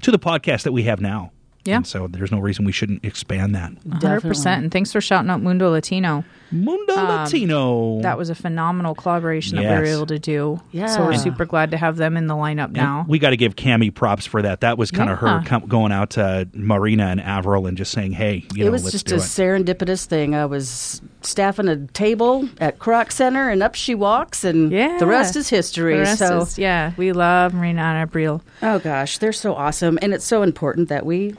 to 0.02 0.12
the 0.12 0.20
podcast 0.20 0.64
that 0.64 0.72
we 0.72 0.84
have 0.84 1.02
now. 1.02 1.32
Yeah. 1.68 1.78
And 1.78 1.88
so 1.88 2.08
there's 2.08 2.32
no 2.32 2.40
reason 2.40 2.66
we 2.66 2.72
shouldn't 2.72 3.04
expand 3.06 3.54
that. 3.56 3.72
100%. 3.86 4.46
And 4.58 4.72
thanks 4.72 4.92
for 4.92 5.02
shouting 5.02 5.30
out 5.30 5.42
Mundo 5.42 5.70
Latino. 5.70 6.24
Mundo 6.50 6.96
Latino. 6.96 7.96
Um, 7.98 8.02
That 8.04 8.18
was 8.18 8.30
a 8.30 8.36
phenomenal 8.36 8.96
collaboration 8.96 9.58
that 9.58 9.64
we 9.64 9.68
were 9.90 9.96
able 9.96 10.06
to 10.08 10.18
do. 10.20 10.62
Yeah. 10.72 10.88
So 10.88 11.04
we're 11.06 11.16
super 11.18 11.46
glad 11.46 11.72
to 11.72 11.78
have 11.78 11.98
them 11.98 12.16
in 12.16 12.28
the 12.28 12.36
lineup 12.36 12.66
And 12.66 12.74
now. 12.74 13.06
we 13.08 13.20
got 13.20 13.32
to 13.32 13.38
give 13.38 13.56
Cami 13.58 13.94
props 13.94 14.26
for 14.26 14.42
that. 14.42 14.62
That 14.62 14.78
was 14.78 14.90
kind 14.90 15.10
of 15.10 15.18
her 15.20 15.42
com- 15.46 15.68
going 15.68 15.92
out 15.92 16.12
to 16.12 16.48
Marina 16.54 17.08
and 17.08 17.20
Abril 17.20 17.68
and 17.68 17.78
just 17.78 17.92
saying, 17.92 18.14
"Hey, 18.14 18.46
you 18.54 18.64
know, 18.64 18.68
it 18.68 18.72
was 18.72 18.84
let's 18.86 18.94
just 18.94 19.08
do 19.08 19.16
a 19.16 19.18
it." 19.18 19.22
serendipitous 19.22 20.06
thing. 20.06 20.36
I 20.36 20.46
was 20.46 21.02
staffing 21.22 21.68
a 21.68 21.76
table 21.88 22.48
at 22.62 22.80
Kroc 22.80 23.12
Center, 23.12 23.50
and 23.50 23.62
up 23.62 23.76
she 23.76 23.94
walks, 23.94 24.46
and 24.46 24.72
Yeah. 24.72 24.98
the 25.00 25.06
rest 25.06 25.36
is 25.36 25.50
history. 25.50 25.98
Rest 26.00 26.20
so, 26.20 26.42
is- 26.44 26.58
yeah, 26.58 26.94
we 26.96 27.12
love 27.12 27.54
Marina 27.54 27.82
and 27.82 28.10
Abril. 28.10 28.42
oh 28.64 28.80
gosh, 28.80 29.18
they're 29.18 29.34
so 29.34 29.54
awesome, 29.54 30.00
and 30.02 30.14
it's 30.14 30.24
so 30.26 30.44
important 30.44 30.88
that 30.90 31.06
we 31.06 31.36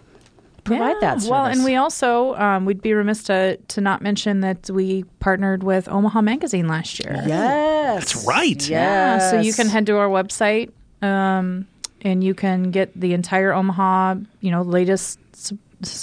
provide 0.68 0.96
Yeah. 1.00 1.00
that 1.00 1.14
service. 1.22 1.30
Well, 1.30 1.46
and 1.46 1.64
we 1.64 1.74
also 1.76 2.34
um, 2.36 2.64
we'd 2.64 2.80
be 2.82 2.92
remiss 2.94 3.22
to 3.24 3.56
to 3.56 3.80
not 3.80 4.00
mention 4.02 4.40
that 4.40 4.70
we 4.70 5.04
partnered 5.20 5.62
with 5.62 5.88
Omaha 5.88 6.20
Magazine 6.22 6.68
last 6.68 6.98
year. 7.02 7.14
yes, 7.26 7.94
That's 8.12 8.26
right. 8.26 8.68
Yeah, 8.68 9.18
so 9.30 9.40
you 9.40 9.52
can 9.52 9.68
head 9.68 9.86
to 9.86 9.96
our 9.98 10.08
website 10.08 10.70
um, 11.02 11.66
and 12.02 12.22
you 12.22 12.34
can 12.34 12.70
get 12.70 12.88
the 12.98 13.12
entire 13.14 13.52
Omaha, 13.52 14.16
you 14.40 14.50
know, 14.50 14.62
latest 14.62 15.18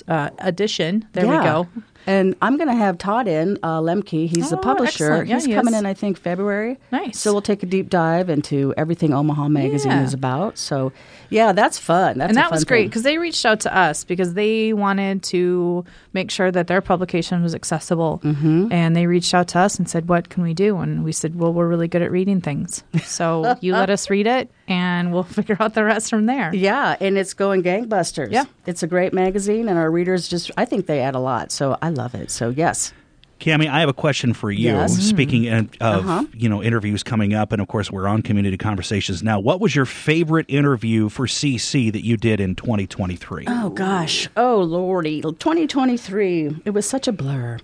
uh, 0.08 0.30
edition. 0.40 1.06
There 1.14 1.28
we 1.28 1.38
go. 1.38 1.68
And 2.08 2.36
I'm 2.42 2.58
going 2.58 2.68
to 2.70 2.76
have 2.76 2.98
Todd 2.98 3.28
in, 3.28 3.58
uh, 3.64 3.80
Lemke. 3.80 4.28
He's 4.28 4.50
the 4.50 4.58
Oh, 4.58 4.62
publisher. 4.62 5.24
Yeah, 5.24 5.36
He's 5.36 5.46
he 5.46 5.54
coming 5.54 5.74
is. 5.74 5.80
in, 5.80 5.86
I 5.86 5.94
think, 5.94 6.18
February. 6.18 6.78
Nice. 6.92 7.20
So 7.20 7.32
we'll 7.32 7.42
take 7.42 7.64
a 7.64 7.66
deep 7.66 7.90
dive 7.90 8.30
into 8.30 8.74
everything 8.78 9.14
Omaha 9.14 9.50
Magazine 9.50 9.92
Yeah. 9.92 10.04
is 10.04 10.14
about. 10.14 10.58
So, 10.58 10.92
yeah, 11.30 11.52
that's 11.52 11.80
fun. 11.80 12.20
That's 12.20 12.30
and 12.30 12.38
that 12.38 12.52
was 12.52 12.64
great 12.66 12.88
because 12.90 13.04
they 13.04 13.18
reached 13.18 13.46
out 13.46 13.60
to 13.62 13.76
us 13.76 14.04
because 14.04 14.34
they 14.36 14.74
wanted 14.74 15.24
to 15.24 15.84
make 16.14 16.30
sure 16.32 16.52
that 16.52 16.68
their 16.68 16.82
publication 16.82 17.42
was 17.42 17.56
accessible 17.56 18.22
Mm-hmm. 18.24 18.72
and 18.72 18.96
they 18.96 19.08
reached 19.08 19.34
out 19.34 19.48
to 19.50 19.60
us 19.60 19.78
and 19.78 19.90
said 19.90 20.08
what 20.08 20.30
can 20.30 20.44
we 20.44 20.54
do 20.54 20.78
and 20.78 21.04
we 21.04 21.12
said 21.12 21.36
well 21.40 21.52
we're 21.54 21.68
really 21.68 21.88
good 21.88 22.02
at 22.02 22.12
reading 22.12 22.40
things 22.42 22.84
so 23.04 23.56
you 23.62 23.74
let 23.74 23.90
us 23.90 24.10
read 24.10 24.28
it 24.28 24.50
and 24.68 25.12
we'll 25.14 25.24
figure 25.40 25.58
out 25.60 25.74
the 25.74 25.84
rest 25.84 26.10
from 26.10 26.26
there 26.28 26.54
Yeah, 26.54 26.96
and 27.02 27.18
it's 27.18 27.34
going 27.34 27.64
gangbusters. 27.64 28.32
Yeah. 28.32 28.46
It's 28.66 28.82
a 28.82 28.88
great 28.88 29.14
magazine, 29.14 29.70
and 29.70 29.78
our 29.78 29.92
readers 29.92 30.28
just, 30.28 30.50
I 30.58 30.66
think 30.66 30.88
they 30.88 31.00
add 31.02 31.14
a 31.14 31.20
lot. 31.20 31.52
So 31.52 31.78
I 31.84 31.90
love 31.96 32.14
it. 32.16 32.30
So, 32.32 32.50
yes. 32.50 32.94
Cami, 33.40 33.68
I 33.70 33.82
have 33.82 33.90
a 33.90 33.94
question 33.94 34.34
for 34.34 34.50
you. 34.50 34.72
Yes. 34.72 34.96
Speaking 34.98 35.50
of, 35.50 35.66
of 35.82 36.08
Uh-huh. 36.10 36.24
you 36.34 36.48
know 36.48 36.64
interviews 36.64 37.04
coming 37.04 37.34
up, 37.34 37.52
and 37.52 37.62
of 37.62 37.68
course 37.68 37.92
we're 37.92 38.08
on 38.08 38.22
community 38.22 38.58
conversations 38.58 39.22
now. 39.22 39.42
What 39.42 39.60
was 39.60 39.76
your 39.76 39.86
favorite 39.86 40.46
interview 40.48 41.10
for 41.10 41.28
CC 41.28 41.92
that 41.92 42.06
you 42.06 42.16
did 42.16 42.40
in 42.40 42.56
2023? 42.56 43.44
Oh, 43.48 43.72
gosh. 43.72 44.30
Oh, 44.38 44.62
Lordy. 44.62 45.22
2023. 45.22 46.62
It 46.64 46.70
was 46.70 46.86
such 46.88 47.08
a 47.08 47.12
blur. 47.12 47.58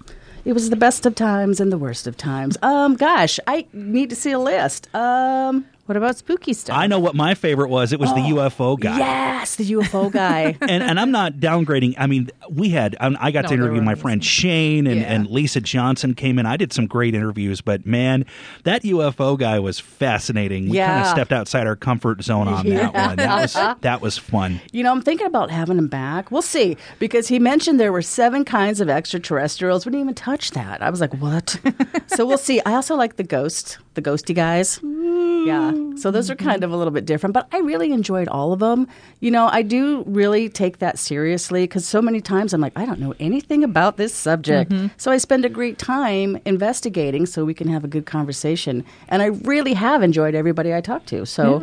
It 0.43 0.53
was 0.53 0.69
the 0.71 0.75
best 0.75 1.05
of 1.05 1.15
times 1.15 1.59
and 1.61 1.71
the 1.71 1.77
worst 1.77 2.05
of 2.07 2.17
times. 2.17 2.57
Um, 2.61 2.95
gosh, 2.95 3.39
I 3.47 3.65
need 3.73 4.09
to 4.09 4.15
see 4.15 4.31
a 4.31 4.39
list. 4.39 4.93
Um, 4.93 5.65
what 5.91 5.97
about 5.97 6.15
spooky 6.15 6.53
stuff 6.53 6.77
I 6.77 6.87
know 6.87 6.99
what 6.99 7.15
my 7.15 7.35
favorite 7.35 7.67
was. 7.69 7.91
It 7.91 7.99
was 7.99 8.13
the 8.13 8.21
oh, 8.21 8.35
UFO 8.49 8.79
guy. 8.79 8.97
yes, 8.97 9.57
the 9.57 9.69
UFO 9.71 10.09
guy. 10.09 10.55
and 10.61 10.81
and 10.81 10.97
I'm 10.97 11.11
not 11.11 11.33
downgrading. 11.33 11.95
I 11.97 12.07
mean, 12.07 12.29
we 12.49 12.69
had 12.69 12.95
I, 13.01 13.13
I 13.19 13.31
got 13.31 13.43
No, 13.43 13.47
to 13.49 13.53
interview 13.55 13.81
my 13.81 13.95
friend 13.95 14.23
Shane 14.23 14.87
and, 14.87 15.01
Yeah. 15.01 15.13
and 15.13 15.27
Lisa 15.27 15.59
Johnson 15.59 16.13
came 16.13 16.39
in. 16.39 16.45
I 16.45 16.55
did 16.55 16.71
some 16.71 16.87
great 16.87 17.13
interviews, 17.13 17.59
but 17.59 17.85
man, 17.85 18.25
that 18.63 18.83
UFO 18.83 19.37
guy 19.37 19.59
was 19.59 19.81
fascinating. 19.81 20.69
We 20.69 20.77
kind 20.77 21.01
of 21.01 21.07
stepped 21.07 21.33
outside 21.33 21.67
our 21.67 21.75
comfort 21.75 22.23
zone 22.23 22.47
on 22.47 22.65
that 22.69 22.93
one. 22.93 23.17
That 23.17 23.41
was 23.41 23.53
that 23.81 23.99
was 23.99 24.17
fun. 24.17 24.61
You 24.71 24.83
know, 24.83 24.91
I'm 24.93 25.01
thinking 25.01 25.27
about 25.27 25.51
having 25.51 25.77
him 25.77 25.87
back. 25.89 26.31
We'll 26.31 26.41
see 26.41 26.77
because 26.99 27.27
he 27.27 27.37
mentioned 27.37 27.81
there 27.81 27.91
were 27.91 28.01
seven 28.01 28.45
kinds 28.45 28.79
of 28.79 28.87
extraterrestrials. 28.89 29.85
We 29.85 29.91
didn't 29.91 30.05
even 30.05 30.15
touch 30.15 30.51
that. 30.51 30.81
I 30.81 30.89
was 30.89 31.01
like, 31.01 31.13
what? 31.15 31.59
so 32.07 32.25
we'll 32.25 32.37
see. 32.37 32.61
I 32.65 32.75
also 32.75 32.95
like 32.95 33.17
the 33.17 33.23
ghost, 33.23 33.77
the 33.95 34.01
ghosty 34.01 34.33
guys. 34.33 34.79
Mm. 34.79 35.45
Yeah. 35.45 35.80
So 35.97 36.09
those 36.11 36.29
are 36.31 36.35
kind 36.35 36.63
of 36.63 36.71
a 36.71 36.77
little 36.77 36.91
bit 36.91 37.05
different, 37.05 37.33
but 37.33 37.47
I 37.51 37.59
really 37.59 37.91
enjoyed 37.91 38.27
all 38.27 38.53
of 38.53 38.59
them. 38.59 38.87
You 39.19 39.29
know, 39.31 39.47
I 39.51 39.61
do 39.61 40.03
really 40.07 40.49
take 40.49 40.79
that 40.79 40.97
seriously 40.97 41.63
because 41.63 41.87
so 41.87 42.01
many 42.01 42.21
times 42.21 42.53
I'm 42.53 42.61
like, 42.61 42.73
I 42.75 42.85
don't 42.85 42.99
know 42.99 43.13
anything 43.19 43.63
about 43.63 43.97
this 43.97 44.13
subject. 44.13 44.73
So 44.97 45.11
I 45.11 45.17
spend 45.17 45.45
a 45.45 45.49
great 45.49 45.77
time 45.77 46.39
investigating 46.45 47.25
so 47.25 47.45
we 47.45 47.53
can 47.53 47.67
have 47.67 47.83
a 47.83 47.87
good 47.87 48.05
conversation. 48.05 48.83
And 49.09 49.21
I 49.21 49.27
really 49.27 49.73
have 49.73 50.01
enjoyed 50.03 50.33
everybody 50.35 50.73
I 50.73 50.81
talk 50.81 51.05
to. 51.07 51.25
So, 51.25 51.59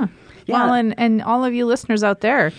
Yeah. 0.46 0.64
Well, 0.64 0.72
and, 0.74 0.94
and 0.98 1.22
all 1.22 1.44
of 1.44 1.52
you 1.52 1.66
listeners 1.66 2.02
out 2.02 2.20
there, 2.20 2.52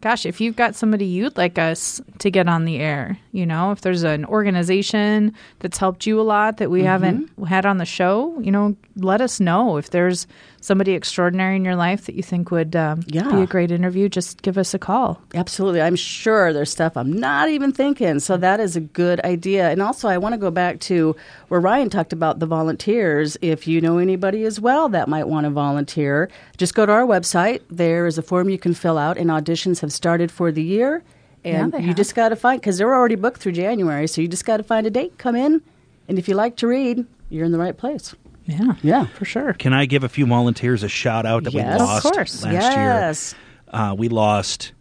gosh, 0.00 0.24
if 0.26 0.40
you've 0.40 0.56
got 0.56 0.74
somebody 0.74 1.04
you'd 1.04 1.36
like 1.36 1.58
us 1.58 2.00
to 2.20 2.30
get 2.30 2.48
on 2.48 2.64
the 2.64 2.78
air, 2.78 3.18
you 3.32 3.44
know, 3.44 3.72
if 3.72 3.80
there's 3.80 4.04
an 4.04 4.24
organization 4.26 5.34
that's 5.58 5.78
helped 5.78 6.06
you 6.06 6.20
a 6.20 6.22
lot 6.22 6.56
that 6.58 6.70
we 6.70 6.80
Mm-hmm. 6.80 6.86
haven't 6.86 7.30
had 7.48 7.66
on 7.66 7.78
the 7.78 7.84
show, 7.84 8.38
you 8.40 8.50
know, 8.50 8.76
let 8.96 9.20
us 9.20 9.40
know. 9.40 9.76
If 9.76 9.90
there's 9.90 10.26
somebody 10.66 10.92
extraordinary 10.94 11.54
in 11.56 11.64
your 11.64 11.76
life 11.76 12.06
that 12.06 12.16
you 12.16 12.22
think 12.22 12.50
would 12.50 12.74
um, 12.74 13.02
Yeah. 13.06 13.30
be 13.30 13.42
a 13.42 13.46
great 13.46 13.70
interview, 13.70 14.08
just 14.08 14.42
give 14.42 14.58
us 14.58 14.74
a 14.74 14.78
call. 14.78 15.20
Absolutely. 15.34 15.80
I'm 15.80 15.94
sure 15.96 16.52
there's 16.52 16.70
stuff 16.70 16.96
I'm 16.96 17.12
not 17.12 17.48
even 17.48 17.70
thinking. 17.72 18.18
So 18.18 18.36
that 18.36 18.58
is 18.58 18.74
a 18.74 18.80
good 18.80 19.20
idea. 19.20 19.70
And 19.70 19.80
also, 19.80 20.08
I 20.08 20.18
want 20.18 20.32
to 20.32 20.38
go 20.38 20.50
back 20.50 20.80
to 20.80 21.14
where 21.48 21.60
Ryan 21.60 21.88
talked 21.88 22.12
about 22.12 22.40
the 22.40 22.46
volunteers. 22.46 23.36
If 23.40 23.68
you 23.68 23.80
know 23.80 23.98
anybody 23.98 24.44
as 24.44 24.60
well 24.60 24.88
that 24.88 25.08
might 25.08 25.28
want 25.28 25.44
to 25.44 25.50
volunteer, 25.50 26.28
just 26.56 26.74
go 26.74 26.84
to 26.84 26.92
our 26.92 27.06
website. 27.06 27.60
There 27.70 28.06
is 28.06 28.18
a 28.18 28.22
form 28.22 28.50
you 28.50 28.58
can 28.58 28.74
fill 28.74 28.98
out, 28.98 29.16
and 29.16 29.30
auditions 29.30 29.80
have 29.82 29.92
started 29.92 30.30
for 30.32 30.50
the 30.50 30.62
year. 30.64 31.02
And 31.44 31.72
they 31.72 31.78
you 31.78 31.86
have. 31.88 31.96
just 31.96 32.16
got 32.16 32.30
to 32.30 32.36
find, 32.36 32.60
because 32.60 32.76
they're 32.78 32.92
already 32.92 33.14
booked 33.14 33.40
through 33.40 33.52
January. 33.52 34.08
So 34.08 34.20
you 34.20 34.26
just 34.26 34.44
got 34.44 34.56
to 34.56 34.64
find 34.64 34.84
a 34.84 34.90
date, 34.90 35.16
come 35.16 35.36
in. 35.36 35.62
And 36.08 36.18
if 36.18 36.28
you 36.28 36.34
like 36.34 36.56
to 36.56 36.66
read, 36.66 37.06
you're 37.30 37.44
in 37.44 37.52
the 37.52 37.58
right 37.58 37.76
place. 37.76 38.14
Yeah. 38.46 38.74
Yeah. 38.82 39.06
For 39.06 39.24
sure. 39.24 39.52
Can 39.54 39.72
I 39.72 39.86
give 39.86 40.04
a 40.04 40.08
few 40.08 40.26
volunteers 40.26 40.82
a 40.82 40.88
shout 40.88 41.26
out 41.26 41.44
that 41.44 41.52
Yes. 41.52 41.66
we 41.78 41.82
Of 41.82 41.88
lost 41.88 42.02
course. 42.02 42.44
last 42.44 42.52
yes. 42.52 43.34
year? 43.34 43.40
Uh, 43.80 43.94
we 43.98 44.08
lost. 44.08 44.72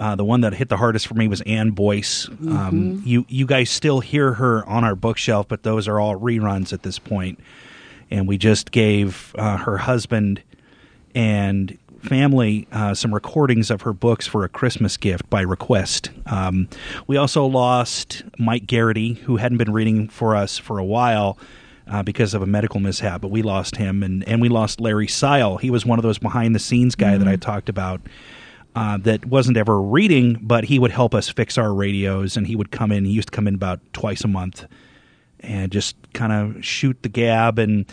Uh, 0.00 0.16
the 0.16 0.24
one 0.24 0.40
that 0.40 0.54
hit 0.54 0.68
the 0.68 0.76
hardest 0.76 1.06
for 1.06 1.14
me 1.14 1.28
was 1.28 1.40
Ann 1.42 1.70
Boyce. 1.70 2.28
Um, 2.28 3.00
you 3.04 3.24
you 3.28 3.46
guys 3.46 3.70
still 3.70 4.00
hear 4.00 4.32
her 4.34 4.66
on 4.68 4.82
our 4.82 4.96
bookshelf, 4.96 5.46
but 5.48 5.62
those 5.62 5.86
are 5.86 6.00
all 6.00 6.18
reruns 6.18 6.72
at 6.72 6.82
this 6.82 6.98
point. 6.98 7.38
And 8.10 8.26
we 8.26 8.36
just 8.36 8.72
gave 8.72 9.34
uh, 9.38 9.56
her 9.58 9.78
husband 9.78 10.42
and 11.14 11.78
family 12.02 12.66
uh, 12.72 12.92
some 12.94 13.14
recordings 13.14 13.70
of 13.70 13.82
her 13.82 13.92
books 13.92 14.26
for 14.26 14.44
a 14.44 14.48
Christmas 14.48 14.96
gift 14.96 15.28
by 15.30 15.40
request. 15.40 16.10
Um, 16.26 16.68
we 17.06 17.16
also 17.16 17.46
lost 17.46 18.24
Mike 18.38 18.66
Garrity, 18.66 19.14
who 19.14 19.36
hadn't 19.36 19.58
been 19.58 19.72
reading 19.72 20.08
for 20.08 20.34
us 20.36 20.58
for 20.58 20.78
a 20.78 20.84
while 20.84 21.38
uh, 21.88 22.02
because 22.02 22.34
of 22.34 22.42
a 22.42 22.46
medical 22.46 22.80
mishap, 22.80 23.20
but 23.20 23.28
we 23.28 23.42
lost 23.42 23.76
him. 23.76 24.02
And, 24.02 24.26
and 24.28 24.40
we 24.40 24.48
lost 24.48 24.80
Larry 24.80 25.06
Seil. 25.08 25.58
He 25.58 25.70
was 25.70 25.84
one 25.84 25.98
of 25.98 26.02
those 26.02 26.18
behind 26.18 26.54
the 26.54 26.58
scenes 26.58 26.94
guy 26.94 27.16
that 27.18 27.28
I 27.28 27.36
talked 27.36 27.68
about. 27.68 28.00
Uh, 28.76 28.96
that 28.98 29.24
wasn't 29.26 29.56
ever 29.56 29.80
reading, 29.80 30.36
but 30.42 30.64
he 30.64 30.80
would 30.80 30.90
help 30.90 31.14
us 31.14 31.28
fix 31.28 31.56
our 31.56 31.72
radios, 31.72 32.36
and 32.36 32.44
he 32.48 32.56
would 32.56 32.72
come 32.72 32.90
in. 32.90 33.04
He 33.04 33.12
used 33.12 33.28
to 33.28 33.32
come 33.36 33.46
in 33.46 33.54
about 33.54 33.78
twice 33.92 34.24
a 34.24 34.28
month, 34.28 34.64
and 35.40 35.70
just 35.70 35.94
kind 36.12 36.32
of 36.32 36.64
shoot 36.64 37.00
the 37.02 37.08
gab. 37.08 37.60
And 37.60 37.86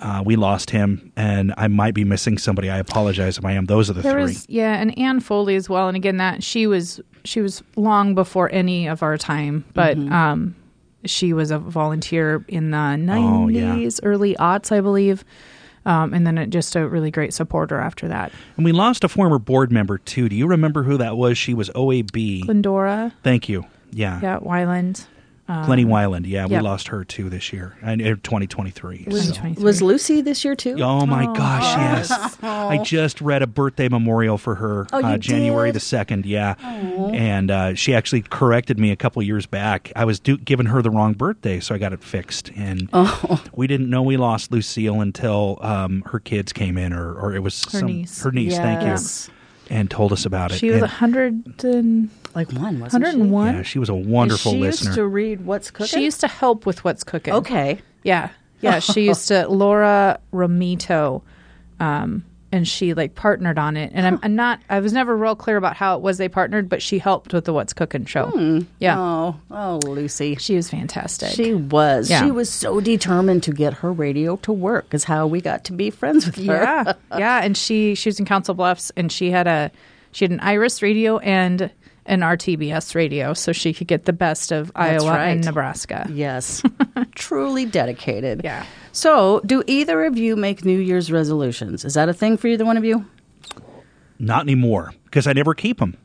uh, 0.00 0.24
we 0.26 0.34
lost 0.34 0.70
him, 0.70 1.12
and 1.14 1.54
I 1.56 1.68
might 1.68 1.94
be 1.94 2.02
missing 2.02 2.36
somebody. 2.36 2.68
I 2.68 2.78
apologize 2.78 3.38
if 3.38 3.44
I 3.44 3.52
am. 3.52 3.66
Those 3.66 3.88
are 3.88 3.92
the 3.92 4.02
There 4.02 4.10
three. 4.14 4.22
was 4.22 4.44
yeah, 4.48 4.74
and 4.74 4.98
Anne 4.98 5.20
Foley 5.20 5.54
as 5.54 5.68
well. 5.68 5.86
And 5.86 5.96
again, 5.96 6.16
that 6.16 6.42
she 6.42 6.66
was 6.66 7.00
she 7.22 7.40
was 7.40 7.62
long 7.76 8.16
before 8.16 8.50
any 8.52 8.88
of 8.88 9.04
our 9.04 9.16
time, 9.16 9.64
but 9.72 9.96
Mm-hmm. 9.96 10.12
um, 10.12 10.56
she 11.04 11.32
was 11.32 11.50
a 11.50 11.58
volunteer 11.58 12.44
in 12.48 12.70
the 12.70 12.78
Oh, 13.10 13.48
yeah. 13.48 13.76
early 14.02 14.34
aughts, 14.36 14.72
I 14.72 14.80
believe. 14.80 15.24
Um, 15.86 16.14
and 16.14 16.26
then 16.26 16.38
it, 16.38 16.48
just 16.50 16.74
a 16.76 16.88
really 16.88 17.10
great 17.10 17.34
supporter 17.34 17.78
after 17.78 18.08
that. 18.08 18.32
And 18.56 18.64
we 18.64 18.72
lost 18.72 19.04
a 19.04 19.08
former 19.08 19.38
board 19.38 19.70
member 19.70 19.98
too. 19.98 20.28
Do 20.30 20.36
you 20.36 20.46
remember 20.46 20.82
who 20.82 20.96
that 20.96 21.16
was? 21.16 21.36
She 21.36 21.52
was 21.52 21.68
OAB. 21.70 22.44
Glendora, 22.46 23.12
Thank 23.22 23.48
you. 23.50 23.64
Yeah. 23.92 24.18
yeah, 24.22 24.38
Wyland. 24.38 25.06
Glennie 25.46 25.84
Wyland. 25.84 26.26
Yeah, 26.26 26.46
we 26.46 26.58
lost 26.60 26.88
her 26.88 27.04
too 27.04 27.28
this 27.28 27.52
year, 27.52 27.76
and 27.82 28.00
uh, 28.00 28.04
2023. 28.22 29.04
Was, 29.08 29.34
so. 29.34 29.42
was 29.62 29.82
Lucy 29.82 30.20
this 30.22 30.44
year 30.44 30.54
too? 30.56 30.76
Oh 30.80 31.04
my 31.04 31.26
gosh, 31.26 31.76
yes. 31.76 32.38
I 32.42 32.78
just 32.82 33.20
read 33.20 33.42
a 33.42 33.46
birthday 33.46 33.88
memorial 33.88 34.38
for 34.38 34.54
her 34.54 34.86
Oh, 34.92 35.02
uh, 35.04 35.18
January 35.18 35.70
did? 35.70 35.74
the 35.80 35.84
2nd, 35.84 36.22
yeah. 36.24 36.54
And 37.12 37.50
uh, 37.50 37.74
she 37.74 37.94
actually 37.94 38.22
corrected 38.22 38.78
me 38.78 38.90
a 38.90 38.96
couple 38.96 39.22
years 39.22 39.44
back. 39.46 39.92
I 39.94 40.04
was 40.06 40.18
do- 40.18 40.38
giving 40.38 40.66
her 40.66 40.80
the 40.80 40.90
wrong 40.90 41.12
birthday, 41.12 41.60
so 41.60 41.74
I 41.74 41.78
got 41.78 41.92
it 41.92 42.02
fixed. 42.02 42.50
And 42.56 42.88
Oh. 42.92 43.42
we 43.54 43.66
didn't 43.66 43.90
know 43.90 44.02
we 44.02 44.16
lost 44.16 44.50
Lucille 44.50 45.00
until 45.00 45.58
um, 45.60 46.02
her 46.06 46.20
kids 46.20 46.52
came 46.52 46.78
in, 46.78 46.92
or, 46.92 47.12
or 47.14 47.34
it 47.34 47.40
was 47.40 47.62
Her 47.64 47.70
some- 47.80 47.86
niece. 47.86 48.22
Her 48.22 48.32
niece, 48.32 48.56
thank 48.56 48.82
you. 48.82 48.96
And 49.70 49.90
told 49.90 50.12
us 50.12 50.26
about 50.26 50.52
it. 50.52 50.56
She 50.58 50.68
was 50.70 50.78
a 50.78 50.80
100 50.82 51.64
and, 51.64 52.10
Like 52.34 52.52
one, 52.52 52.80
wasn't 52.80 53.04
101. 53.04 53.54
yeah, 53.54 53.62
she 53.62 53.78
was 53.78 53.88
a 53.88 53.94
wonderful 53.94 54.52
she 54.52 54.58
listener. 54.58 54.88
used 54.90 54.94
to 54.96 55.06
read 55.06 55.46
What's 55.46 55.70
Cooking. 55.70 55.86
She 55.98 56.04
used 56.04 56.20
to 56.20 56.28
help 56.28 56.66
with 56.66 56.84
what's 56.84 57.02
cooking. 57.04 57.34
okay. 57.34 57.80
Yeah. 58.02 58.28
Yeah. 58.60 58.78
She 58.80 59.02
used 59.06 59.28
to, 59.28 59.48
Laura 59.48 60.18
Ramito, 60.32 61.22
um, 61.80 62.24
and 62.54 62.68
she 62.68 62.94
like 62.94 63.16
partnered 63.16 63.58
on 63.58 63.76
it. 63.76 63.90
And 63.92 64.06
I'm, 64.06 64.20
I'm 64.22 64.36
not, 64.36 64.60
I 64.70 64.78
was 64.78 64.92
never 64.92 65.16
real 65.16 65.34
clear 65.34 65.56
about 65.56 65.74
how 65.74 65.96
it 65.96 66.02
was 66.02 66.18
they 66.18 66.28
partnered, 66.28 66.68
but 66.68 66.80
she 66.80 67.00
helped 67.00 67.32
with 67.32 67.46
the 67.46 67.52
What's 67.52 67.72
Cooking 67.72 68.04
show. 68.04 68.26
Hmm. 68.26 68.60
Yeah. 68.78 68.96
Oh, 68.96 69.40
oh, 69.50 69.80
Lucy. 69.84 70.36
She 70.36 70.54
was 70.54 70.70
fantastic. 70.70 71.30
She 71.30 71.52
was. 71.52 72.08
Yeah. 72.08 72.22
She 72.22 72.30
was 72.30 72.48
so 72.48 72.80
determined 72.80 73.42
to 73.42 73.52
get 73.52 73.74
her 73.74 73.92
radio 73.92 74.36
to 74.36 74.52
work. 74.52 74.94
Is 74.94 75.02
how 75.02 75.26
we 75.26 75.40
got 75.40 75.64
to 75.64 75.72
be 75.72 75.90
friends 75.90 76.26
with 76.26 76.36
her. 76.36 76.62
yeah. 76.62 76.92
yeah. 77.18 77.40
And 77.42 77.56
she, 77.56 77.96
she 77.96 78.08
was 78.08 78.20
in 78.20 78.24
Council 78.24 78.54
Bluffs 78.54 78.92
and 78.96 79.10
she 79.10 79.32
had 79.32 79.48
a, 79.48 79.72
she 80.12 80.24
had 80.24 80.30
an 80.30 80.38
Iris 80.38 80.80
radio 80.80 81.18
and 81.18 81.72
an 82.06 82.20
RTBS 82.20 82.94
radio. 82.94 83.34
So 83.34 83.52
she 83.52 83.72
could 83.72 83.86
get 83.86 84.04
the 84.04 84.12
best 84.12 84.52
of 84.52 84.72
That's 84.74 85.04
Iowa 85.04 85.18
and. 85.18 85.44
Nebraska. 85.44 86.08
Yes. 86.12 86.62
Truly 87.14 87.66
dedicated. 87.66 88.42
Yeah. 88.44 88.66
So, 88.92 89.40
do 89.44 89.64
either 89.66 90.04
of 90.04 90.16
you 90.16 90.36
make 90.36 90.64
New 90.64 90.78
Year's 90.78 91.10
resolutions? 91.10 91.84
Is 91.84 91.94
that 91.94 92.08
a 92.08 92.12
thing 92.12 92.36
for 92.36 92.46
either 92.46 92.64
one 92.64 92.76
of 92.76 92.84
you? 92.84 93.04
Not 94.18 94.42
anymore, 94.42 94.94
because 95.04 95.26
I 95.26 95.32
never 95.32 95.54
keep 95.54 95.78
them. 95.78 95.96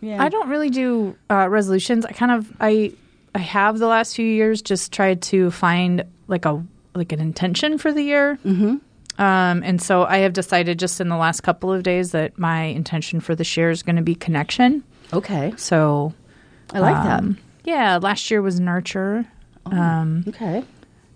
Yeah. 0.00 0.22
I 0.22 0.28
don't 0.28 0.48
really 0.48 0.70
do 0.70 1.16
uh, 1.30 1.48
resolutions. 1.48 2.04
I 2.06 2.12
kind 2.12 2.30
of 2.30 2.52
I 2.60 2.92
I 3.34 3.38
have 3.40 3.78
the 3.78 3.86
last 3.86 4.14
few 4.14 4.26
years 4.26 4.62
just 4.62 4.92
tried 4.92 5.22
to 5.22 5.50
find 5.50 6.04
like 6.28 6.44
a 6.44 6.64
like 6.94 7.12
an 7.12 7.20
intention 7.20 7.78
for 7.78 7.92
the 7.92 8.02
year. 8.02 8.38
Mm-hmm. 8.44 8.76
Um, 9.20 9.62
and 9.62 9.80
so 9.80 10.04
I 10.04 10.18
have 10.18 10.32
decided 10.32 10.78
just 10.78 11.00
in 11.00 11.08
the 11.08 11.16
last 11.16 11.40
couple 11.42 11.72
of 11.72 11.82
days 11.82 12.12
that 12.12 12.38
my 12.38 12.64
intention 12.64 13.20
for 13.20 13.34
this 13.34 13.56
year 13.56 13.70
is 13.70 13.82
going 13.82 13.96
to 13.96 14.02
be 14.02 14.14
connection. 14.14 14.84
Okay. 15.12 15.52
So 15.56 16.14
I 16.72 16.80
like 16.80 16.96
um, 16.96 17.38
yeah, 17.64 17.98
last 18.00 18.30
year 18.30 18.42
was 18.42 18.60
nurture, 18.60 19.26
that. 19.70 20.24
Okay. 20.28 20.64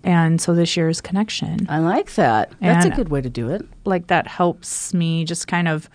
and 0.04 0.40
so 0.40 0.54
this 0.54 0.76
year 0.76 0.88
is 0.88 1.00
connection. 1.00 1.66
I 1.68 1.78
like 1.78 2.14
that. 2.14 2.52
That's 2.60 2.86
a 2.86 2.90
good 2.90 3.08
way 3.08 3.20
to 3.20 3.30
do 3.30 3.50
it. 3.50 3.62
like 3.84 4.08
that 4.08 4.26
helps 4.26 4.92
me 4.94 5.24
just 5.24 5.46
kind 5.48 5.68
of 5.68 5.88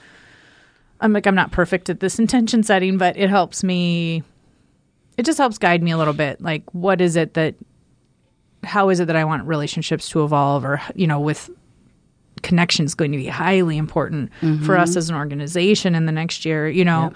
I'm 1.02 1.14
like 1.14 1.28
I'm 1.28 1.36
not 1.36 1.52
perfect 1.52 1.90
at 1.90 2.00
this 2.00 2.20
intention 2.20 2.64
setting, 2.64 2.98
but 2.98 3.18
it 3.18 3.30
helps 3.30 3.64
me 3.64 4.24
it 5.18 5.26
just 5.26 5.38
helps 5.38 5.58
guide 5.58 5.82
me 5.82 5.92
a 5.92 5.98
little 5.98 6.14
bit. 6.14 6.42
Like 6.42 6.64
what 6.74 7.02
is 7.02 7.16
it 7.16 7.34
that 7.36 7.56
how 8.64 8.90
is 8.90 9.00
it 9.00 9.06
that 9.06 9.16
I 9.16 9.24
want 9.26 9.46
relationships 9.48 10.10
to 10.10 10.24
evolve 10.24 10.66
or 10.66 10.82
you 10.96 11.08
know 11.08 11.20
with 11.20 11.50
connections 12.44 12.94
going 12.94 13.12
to 13.12 13.18
be 13.18 13.28
highly 13.28 13.78
important 13.78 14.32
for 14.66 14.78
us 14.78 14.96
as 14.96 15.10
an 15.10 15.16
organization 15.16 15.96
in 15.96 16.06
the 16.06 16.12
next 16.12 16.46
year, 16.46 16.68
you 16.70 16.86
know. 16.86 17.12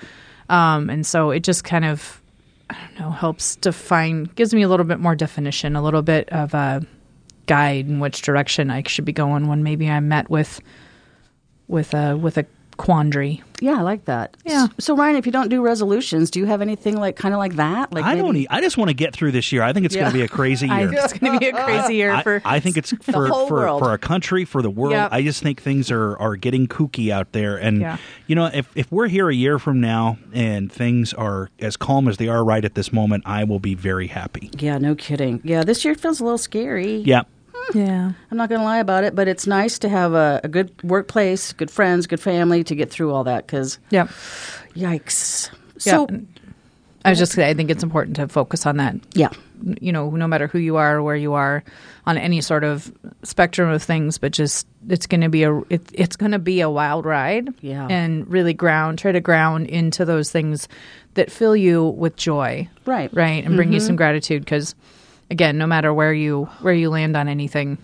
Um 0.50 0.90
and 0.90 1.06
so 1.06 1.32
it 1.32 1.44
just 1.44 1.64
kind 1.64 1.86
of 1.86 2.22
I 2.70 2.76
don't 2.76 3.00
know, 3.00 3.12
helps 3.12 3.56
define 3.56 4.26
gives 4.36 4.54
me 4.54 4.62
a 4.62 4.68
little 4.70 4.86
bit 4.86 5.00
more 5.00 5.16
definition, 5.16 5.76
a 5.76 5.82
little 5.82 6.02
bit 6.02 6.30
of 6.30 6.54
a 6.54 6.86
guide 7.46 7.88
in 7.88 8.00
which 8.00 8.22
direction 8.22 8.70
I 8.70 8.84
should 8.86 9.06
be 9.06 9.14
going 9.14 9.48
when 9.48 9.64
maybe 9.64 9.90
I'm 9.90 10.08
met 10.08 10.30
with 10.30 10.62
with 11.68 11.94
a 11.94 12.16
with 12.16 12.38
a 12.38 12.46
quandary. 12.80 13.44
Yeah, 13.62 13.78
I 13.78 13.82
like 13.82 14.06
that. 14.06 14.38
Yeah. 14.46 14.68
So, 14.80 14.96
Ryan, 14.96 15.18
if 15.18 15.26
you 15.26 15.34
don't 15.34 15.50
do 15.50 15.62
resolutions, 15.62 16.32
do 16.32 16.40
you 16.40 16.46
have 16.46 16.62
anything 16.62 16.96
like 16.96 17.18
kind 17.18 17.34
of 17.34 17.40
like 17.40 17.58
that? 17.58 17.92
Like 17.92 18.06
I 18.06 18.16
don't. 18.16 18.32
maybe- 18.32 18.44
e- 18.46 18.48
I 18.50 18.62
just 18.62 18.78
want 18.78 18.88
to 18.90 18.94
get 18.94 19.14
through 19.14 19.34
this 19.34 19.52
year. 19.52 19.62
I 19.64 19.74
think 19.74 19.86
it's 19.86 19.96
going 19.96 20.08
to 20.08 20.14
be 20.14 20.22
a 20.22 20.30
crazy 20.30 20.70
I 20.72 20.80
year. 20.80 20.90
think 20.90 21.04
it's 21.04 21.14
going 21.20 21.34
to 21.34 21.40
be 21.40 21.48
a 21.50 21.54
crazy 21.66 21.96
year 21.98 22.12
I, 22.12 22.24
for. 22.24 22.42
I 22.46 22.62
think 22.62 22.78
it's 22.78 22.92
for 23.02 23.28
whole 23.28 23.48
for, 23.48 23.56
world. 23.56 23.80
for 23.82 23.90
our 23.90 23.98
country, 23.98 24.46
for 24.46 24.62
the 24.62 24.70
world. 24.70 24.94
Yep. 24.94 25.10
I 25.12 25.22
just 25.22 25.44
think 25.44 25.62
things 25.62 25.92
are, 25.92 26.18
are 26.20 26.38
getting 26.38 26.68
kooky 26.68 27.12
out 27.12 27.34
there. 27.34 27.58
And 27.58 27.82
Yeah. 27.82 27.98
you 28.28 28.36
know, 28.36 28.46
if 28.46 28.70
if 28.76 28.90
we're 28.94 29.10
here 29.10 29.28
a 29.30 29.36
year 29.36 29.60
from 29.60 29.82
now 29.82 30.18
and 30.34 30.72
things 30.72 31.14
are 31.14 31.50
as 31.60 31.76
calm 31.76 32.08
as 32.08 32.16
they 32.16 32.30
are 32.30 32.46
right 32.46 32.64
at 32.64 32.76
this 32.76 32.94
moment, 32.94 33.24
I 33.26 33.44
will 33.44 33.60
be 33.60 33.76
very 33.76 34.08
happy. 34.08 34.50
Yeah, 34.58 34.78
no 34.78 34.96
kidding. 34.96 35.42
Yeah, 35.44 35.66
this 35.66 35.84
year 35.84 35.96
feels 35.96 36.22
a 36.22 36.24
little 36.24 36.38
scary. 36.38 36.98
Yeah. 37.02 37.24
Yeah, 37.74 38.12
I'm 38.32 38.38
not 38.38 38.50
going 38.50 38.60
to 38.60 38.66
lie 38.66 38.80
about 38.80 39.04
it, 39.04 39.16
but 39.16 39.28
it's 39.28 39.48
nice 39.48 39.80
to 39.80 39.90
have 39.90 40.14
a, 40.14 40.42
a 40.44 40.48
good 40.48 40.72
workplace, 40.84 41.54
good 41.54 41.72
friends, 41.72 42.08
good 42.08 42.20
family 42.20 42.64
to 42.64 42.76
get 42.76 42.90
through 42.90 43.12
all 43.12 43.24
that 43.26 43.46
because, 43.46 43.80
yeah, 43.90 44.08
yikes. 44.76 45.50
yeah. 45.86 45.94
So, 45.94 46.08
I 47.06 47.10
was 47.12 47.20
just 47.20 47.38
I 47.38 47.54
think 47.54 47.70
it's 47.70 47.84
important 47.84 48.18
to 48.18 48.28
focus 48.28 48.66
on 48.66 48.78
that. 48.78 48.96
Yeah. 49.14 49.30
You 49.82 49.92
know, 49.92 50.10
no 50.10 50.28
matter 50.28 50.48
who 50.48 50.60
you 50.60 50.78
are 50.78 50.98
or 50.98 51.04
where 51.04 51.16
you 51.16 51.34
are 51.34 51.64
on 52.06 52.18
any 52.18 52.42
sort 52.42 52.64
of 52.64 52.92
spectrum 53.24 53.70
of 53.70 53.84
things, 53.84 54.18
but 54.18 54.32
just 54.32 54.68
it's 54.88 55.08
going 55.08 55.22
to 55.22 55.30
be 55.30 55.44
a 55.44 55.58
it, 55.70 55.82
it's 55.94 56.16
going 56.16 56.32
to 56.32 56.40
be 56.40 56.62
a 56.62 56.70
wild 56.70 57.06
ride. 57.06 57.54
Yeah. 57.62 57.88
and 57.90 58.30
really 58.30 58.54
ground 58.54 59.00
try 59.00 59.12
to 59.12 59.22
ground 59.22 59.68
into 59.68 60.06
those 60.06 60.32
things 60.32 60.68
that 61.14 61.32
fill 61.32 61.56
you 61.56 61.86
with 61.86 62.16
joy. 62.16 62.70
Right. 62.86 63.14
right, 63.14 63.44
and 63.46 63.56
bring 63.56 63.72
you 63.72 63.80
mm-hmm. 63.80 63.88
some 63.88 63.96
gratitude 63.96 64.44
because 64.44 64.76
again, 65.30 65.58
no 65.58 65.68
matter 65.68 65.94
where 65.94 66.14
you 66.14 66.46
where 66.62 66.74
you 66.74 66.90
land 66.90 67.16
on 67.16 67.28
anything, 67.28 67.78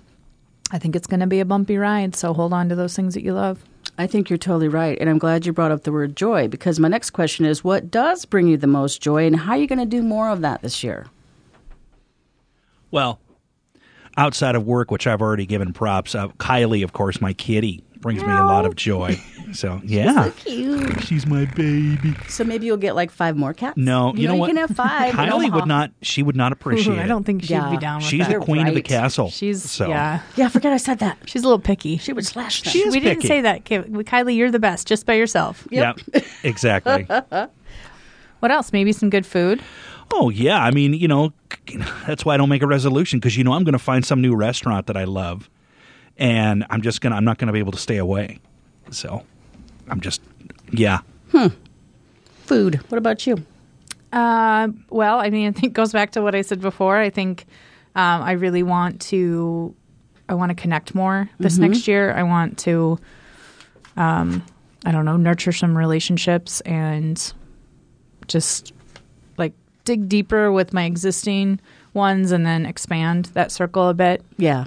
I 0.72 0.80
think 0.80 0.96
it's 0.96 1.08
going 1.08 1.20
to 1.20 1.28
be 1.28 1.40
a 1.40 1.46
bumpy 1.46 1.78
ride. 1.78 2.16
So 2.16 2.34
hold 2.34 2.54
on 2.54 2.70
to 2.70 2.76
those 2.76 2.96
things 2.96 3.14
that 3.14 3.24
you 3.24 3.34
love. 3.34 3.64
I 3.98 4.08
think 4.08 4.30
you're 4.30 4.38
totally 4.38 4.68
right. 4.68 4.98
And 5.00 5.10
I'm 5.10 5.18
glad 5.18 5.46
you 5.46 5.54
brought 5.54 5.72
up 5.72 5.84
the 5.84 5.92
word 5.92 6.18
joy 6.18 6.48
because 6.48 6.80
my 6.80 6.88
next 6.88 7.12
question 7.12 7.46
is 7.46 7.64
what 7.64 7.90
does 7.90 8.26
bring 8.26 8.48
you 8.48 8.58
the 8.58 8.68
most 8.68 9.02
joy 9.02 9.26
and 9.26 9.36
how 9.36 9.54
are 9.54 9.58
you 9.58 9.68
going 9.68 9.80
to 9.80 9.86
do 9.86 10.02
more 10.02 10.30
of 10.30 10.42
that 10.42 10.62
this 10.62 10.84
year? 10.84 11.08
Well, 12.92 13.20
outside 14.18 14.56
of 14.56 14.66
work, 14.66 14.92
which 14.92 15.08
I've 15.08 15.22
already 15.22 15.46
given 15.46 15.72
props, 15.72 16.14
uh, 16.14 16.28
Kylie, 16.30 16.84
of 16.84 16.94
course, 16.94 17.22
my 17.22 17.34
kitty, 17.34 17.84
brings 18.06 18.22
me 18.24 18.32
a 18.32 18.44
lot 18.44 18.68
of 18.68 18.76
joy. 18.76 19.20
So 19.54 19.82
yeah, 19.84 20.30
Cute. 20.38 21.02
she's 21.04 21.26
my 21.26 21.46
baby. 21.46 22.14
So 22.28 22.44
maybe 22.44 22.68
you'll 22.68 22.78
get 22.78 22.94
like 22.94 23.10
five 23.10 23.36
more 23.36 23.52
cats? 23.52 23.78
No, 23.78 24.14
you, 24.14 24.28
know, 24.28 24.36
you 24.36 24.40
what? 24.42 24.48
can 24.48 24.58
have 24.58 24.70
five. 24.70 25.12
Kylie 25.16 25.52
would 25.52 25.66
not. 25.66 25.90
She 26.04 26.22
would 26.22 26.36
not 26.36 26.52
appreciate. 26.52 27.00
Ooh, 27.00 27.02
I 27.02 27.08
don't 27.08 27.24
think 27.24 27.42
she'd 27.42 27.50
Yeah. 27.50 27.72
be 27.72 27.78
down 27.78 27.98
with 27.98 28.06
She's 28.06 28.20
that. 28.20 28.26
the 28.26 28.32
You're 28.34 28.42
queen 28.42 28.68
of 28.68 28.76
the 28.76 28.84
castle. 28.84 29.32
She's 29.32 29.68
so. 29.72 29.88
yeah. 29.90 30.22
Yeah, 30.36 30.46
I 30.46 30.50
forgot 30.50 30.72
I 30.72 30.78
said 30.78 31.00
that. 31.00 31.18
She's 31.26 31.42
a 31.42 31.46
little 31.48 31.58
picky. 31.58 31.98
She 31.98 32.14
would 32.14 32.28
slash 32.28 32.62
them. 32.62 32.72
She 32.72 32.82
is 32.82 32.94
we 32.94 33.00
didn't 33.00 33.24
say 33.24 33.42
that, 33.42 33.66
Kylie. 33.66 34.36
You're 34.38 34.52
the 34.52 34.60
best, 34.60 34.88
just 34.88 35.08
by 35.08 35.16
yourself. 35.16 35.68
Yep, 35.72 36.00
exactly. 36.44 37.08
What 38.42 38.52
else? 38.52 38.72
Maybe 38.72 38.92
some 38.92 39.10
good 39.10 39.26
food. 39.26 39.60
Oh 40.14 40.30
yeah, 40.30 40.60
I 40.64 40.70
mean, 40.70 40.94
you 40.94 41.08
know, 41.08 41.34
that's 42.06 42.24
why 42.24 42.36
I 42.36 42.38
don't 42.38 42.50
make 42.50 42.62
a 42.62 42.68
resolution 42.68 43.18
because 43.18 43.36
you 43.36 43.44
know 43.44 43.54
I'm 43.54 43.64
going 43.64 43.74
to 43.74 43.80
find 43.80 44.06
some 44.06 44.22
new 44.22 44.36
restaurant 44.36 44.86
that 44.86 44.96
I 44.96 45.06
love, 45.06 45.50
and 46.18 46.66
I'm 46.70 46.82
just 46.82 47.02
gonna 47.02 47.16
I'm 47.16 47.26
not 47.26 47.38
going 47.38 47.48
to 47.48 47.54
be 47.54 47.60
able 47.60 47.72
to 47.74 47.78
stay 47.78 47.98
away. 47.98 48.40
So 48.92 49.24
I'm 49.90 50.02
just 50.02 50.22
yeah. 50.72 51.00
Hmm. 51.32 51.48
Food. 52.46 52.76
What 52.90 52.98
about 52.98 53.26
you? 53.26 53.44
Uh, 54.14 54.70
well, 54.90 55.20
I 55.20 55.30
mean, 55.30 55.50
I 55.50 55.52
think 55.52 55.66
it 55.66 55.74
goes 55.74 55.92
back 55.92 56.12
to 56.12 56.22
what 56.22 56.36
I 56.36 56.42
said 56.42 56.62
before. 56.62 56.98
I 56.98 57.10
think 57.10 57.46
um, 57.96 58.22
I 58.22 58.34
really 58.34 58.64
want 58.64 59.02
to, 59.02 59.76
I 60.30 60.36
want 60.36 60.52
to 60.52 60.56
connect 60.56 60.96
more 60.96 61.30
this 61.40 61.58
next 61.58 61.88
year. 61.88 62.14
I 62.14 62.24
want 62.24 62.58
to, 62.60 62.98
um, 63.98 64.44
I 64.86 64.92
don't 64.92 65.06
know, 65.06 65.18
nurture 65.18 65.52
some 65.52 65.78
relationships 65.78 66.62
and 66.62 67.34
just 68.28 68.74
like 69.38 69.54
dig 69.84 70.08
deeper 70.08 70.52
with 70.52 70.72
my 70.72 70.86
existing 70.86 71.60
ones 71.94 72.32
and 72.32 72.46
then 72.46 72.66
expand 72.66 73.26
that 73.34 73.52
circle 73.52 73.90
a 73.90 73.94
bit. 73.94 74.24
Yeah. 74.38 74.66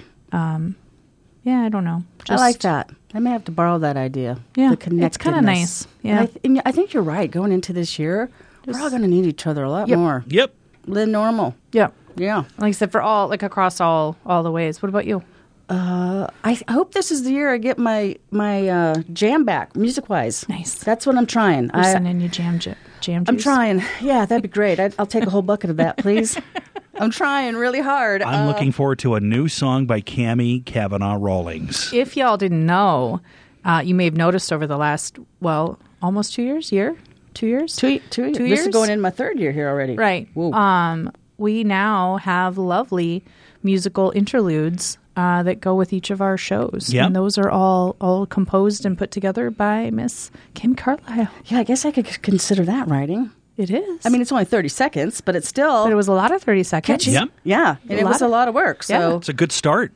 Yeah, 1.49 1.61
I 1.65 1.69
don't 1.69 1.83
know. 1.83 2.03
I 2.29 2.35
like 2.35 2.59
that. 2.59 2.89
I 3.15 3.19
may 3.19 3.31
have 3.31 3.43
to 3.45 3.51
borrow 3.51 3.79
that 3.79 3.97
idea. 3.97 4.37
Yeah, 4.55 4.75
the 4.75 5.03
it's 5.05 5.17
kinda 5.17 5.41
nice. 5.41 5.85
And 5.85 5.91
Yeah. 6.03 6.21
I, 6.21 6.25
th- 6.27 6.39
and 6.43 6.61
I 6.65 6.71
think 6.71 6.93
you're 6.93 7.01
right. 7.17 7.29
Going 7.31 7.51
into 7.51 7.73
this 7.73 7.97
year, 7.97 8.29
we're 8.67 8.79
all 8.79 8.89
going 8.91 9.01
to 9.01 9.07
need 9.07 9.25
each 9.25 9.47
other 9.47 9.63
a 9.63 9.69
lot 9.69 9.87
Yep. 9.87 9.97
more 9.97 10.23
Yep. 10.27 10.53
than 10.87 11.11
normal. 11.11 11.55
Yep. 11.71 11.91
Yeah. 12.17 12.43
Like 12.59 12.69
I 12.69 12.71
said, 12.71 12.91
for 12.91 13.01
all, 13.01 13.27
like 13.29 13.41
across 13.41 13.81
all, 13.81 14.15
all 14.27 14.43
the 14.43 14.51
ways. 14.51 14.81
What 14.81 14.89
about 14.89 15.07
you? 15.07 15.23
I 15.71 16.27
I 16.67 16.71
hope 16.73 16.93
this 16.93 17.11
is 17.11 17.23
the 17.23 17.31
year 17.31 17.53
I 17.53 17.57
get 17.57 17.77
my 17.77 18.15
my 18.31 18.67
uh, 18.67 18.95
jam 19.13 19.43
back, 19.45 19.75
music 19.75 20.09
wise. 20.09 20.47
Nice. 20.49 20.73
That's 20.75 21.05
what 21.05 21.15
I'm 21.15 21.27
trying. 21.27 21.69
I'm 21.73 21.83
sending 21.83 22.19
you 22.21 22.27
jam, 22.29 22.57
ju- 22.59 22.73
jam 23.01 23.23
juice. 23.23 23.29
I'm 23.29 23.37
trying. 23.37 23.83
Yeah, 24.01 24.25
that'd 24.25 24.41
be 24.41 24.47
great. 24.49 24.79
I, 24.79 24.89
I'll 24.97 25.05
take 25.05 25.25
a 25.25 25.29
whole 25.29 25.43
bucket 25.43 25.69
of 25.69 25.77
that, 25.77 25.97
please. 25.97 26.37
I'm 26.99 27.11
trying 27.11 27.55
really 27.55 27.79
hard. 27.81 28.21
I'm 28.21 28.43
Uh, 28.43 28.47
looking 28.51 28.71
forward 28.71 28.99
to 28.99 29.15
a 29.15 29.19
new 29.19 29.47
song 29.47 29.85
by 29.85 30.01
Cami 30.01 30.63
Kavanaugh 30.65 31.17
Rawlings. 31.19 31.91
if 31.93 32.15
y'all 32.17 32.37
didn't 32.37 32.65
know, 32.65 33.21
uh, 33.65 33.81
you 33.83 33.95
may 33.95 34.05
have 34.05 34.15
noticed 34.17 34.51
over 34.53 34.67
the 34.67 34.77
last, 34.77 35.17
well, 35.41 35.79
almost 36.01 36.33
two 36.33 36.43
years, 36.43 36.71
year, 36.71 36.95
two 37.33 37.47
years, 37.47 37.75
two, 37.75 37.99
two, 38.09 38.33
two 38.33 38.45
years? 38.45 38.59
This 38.59 38.67
is 38.67 38.73
going 38.73 38.89
in 38.89 38.99
my 39.01 39.09
third 39.09 39.39
year 39.39 39.51
here 39.51 39.69
already. 39.69 39.95
right? 39.95 40.27
Whoa. 40.33 40.51
Um, 40.53 41.11
we 41.37 41.63
now 41.63 42.17
have 42.17 42.57
lovely 42.57 43.23
musical 43.63 44.11
interludes 44.11 44.97
uh, 45.15 45.43
that 45.43 45.59
go 45.59 45.75
with 45.75 45.91
each 45.91 46.11
of 46.11 46.21
our 46.21 46.37
shows, 46.37 46.91
Yep. 46.93 47.07
and 47.07 47.15
those 47.15 47.37
are 47.37 47.49
all 47.49 47.97
all 47.99 48.25
composed 48.25 48.85
and 48.85 48.97
put 48.97 49.11
together 49.11 49.49
by 49.51 49.89
Miss 49.91 50.31
Kim 50.53 50.75
Carlisle. 50.75 51.27
yeah, 51.45 51.59
I 51.59 51.63
guess 51.63 51.83
I 51.85 51.91
could 51.91 52.21
consider 52.21 52.63
that 52.63 52.87
writing. 52.87 53.29
It 53.59 53.69
is. 53.71 54.05
I 54.05 54.09
mean, 54.09 54.21
it's 54.21 54.31
only 54.31 54.45
30 54.45 54.69
seconds, 54.69 55.19
but 55.19 55.35
it's 55.35 55.47
still 55.47 55.83
but 55.83 55.91
it 55.91 55.95
was 55.95 56.07
a 56.07 56.13
lot 56.13 56.31
of 56.31 56.41
thirty 56.41 56.63
seconds. 56.63 57.03
catchy. 57.03 57.11
Yeah. 57.11 57.25
Yeah, 57.43 57.75
and 57.89 57.91
A 57.91 57.97
it 57.99 58.03
lot 58.05 58.09
was 58.13 58.21
a 58.21 58.27
lot 58.29 58.47
of 58.47 58.55
work. 58.55 58.83
So 58.83 58.93
Yeah. 58.93 59.17
It's 59.17 59.27
a 59.27 59.33
good 59.33 59.51
start. 59.51 59.91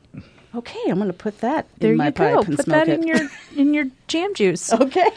okay, 0.54 0.80
I'm 0.90 0.96
going 0.96 1.06
to 1.08 1.12
put 1.14 1.38
that 1.40 1.66
There 1.78 1.92
in 1.92 1.96
my 1.96 2.06
you 2.08 2.12
pipe 2.12 2.34
go. 2.34 2.40
and 2.42 2.56
Put 2.56 2.66
smoke 2.66 2.76
that 2.76 2.88
it. 2.90 3.00
in 3.00 3.06
your 3.06 3.20
in 3.56 3.72
your 3.72 3.86
jam 4.06 4.34
juice. 4.34 4.70
Okay. 4.80 5.08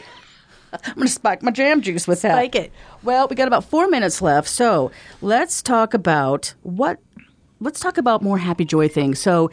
I'm 0.74 0.96
going 0.96 1.08
to 1.08 1.14
spike 1.14 1.42
my 1.44 1.52
jam 1.52 1.82
juice 1.82 2.08
with 2.08 2.22
that. 2.24 2.34
Spike 2.34 2.56
it. 2.56 2.72
Well, 3.04 3.28
we 3.30 3.36
got 3.38 3.48
about 3.48 3.64
four 3.66 3.88
minutes 3.88 4.22
left, 4.22 4.48
so 4.50 4.92
let's 5.22 5.62
talk 5.62 5.94
about 5.94 6.54
what. 6.64 7.00
Let's 7.60 7.80
talk 7.80 7.98
about 7.98 8.22
more 8.22 8.38
happy 8.38 8.64
joy 8.66 8.88
things. 8.88 9.20
So, 9.20 9.50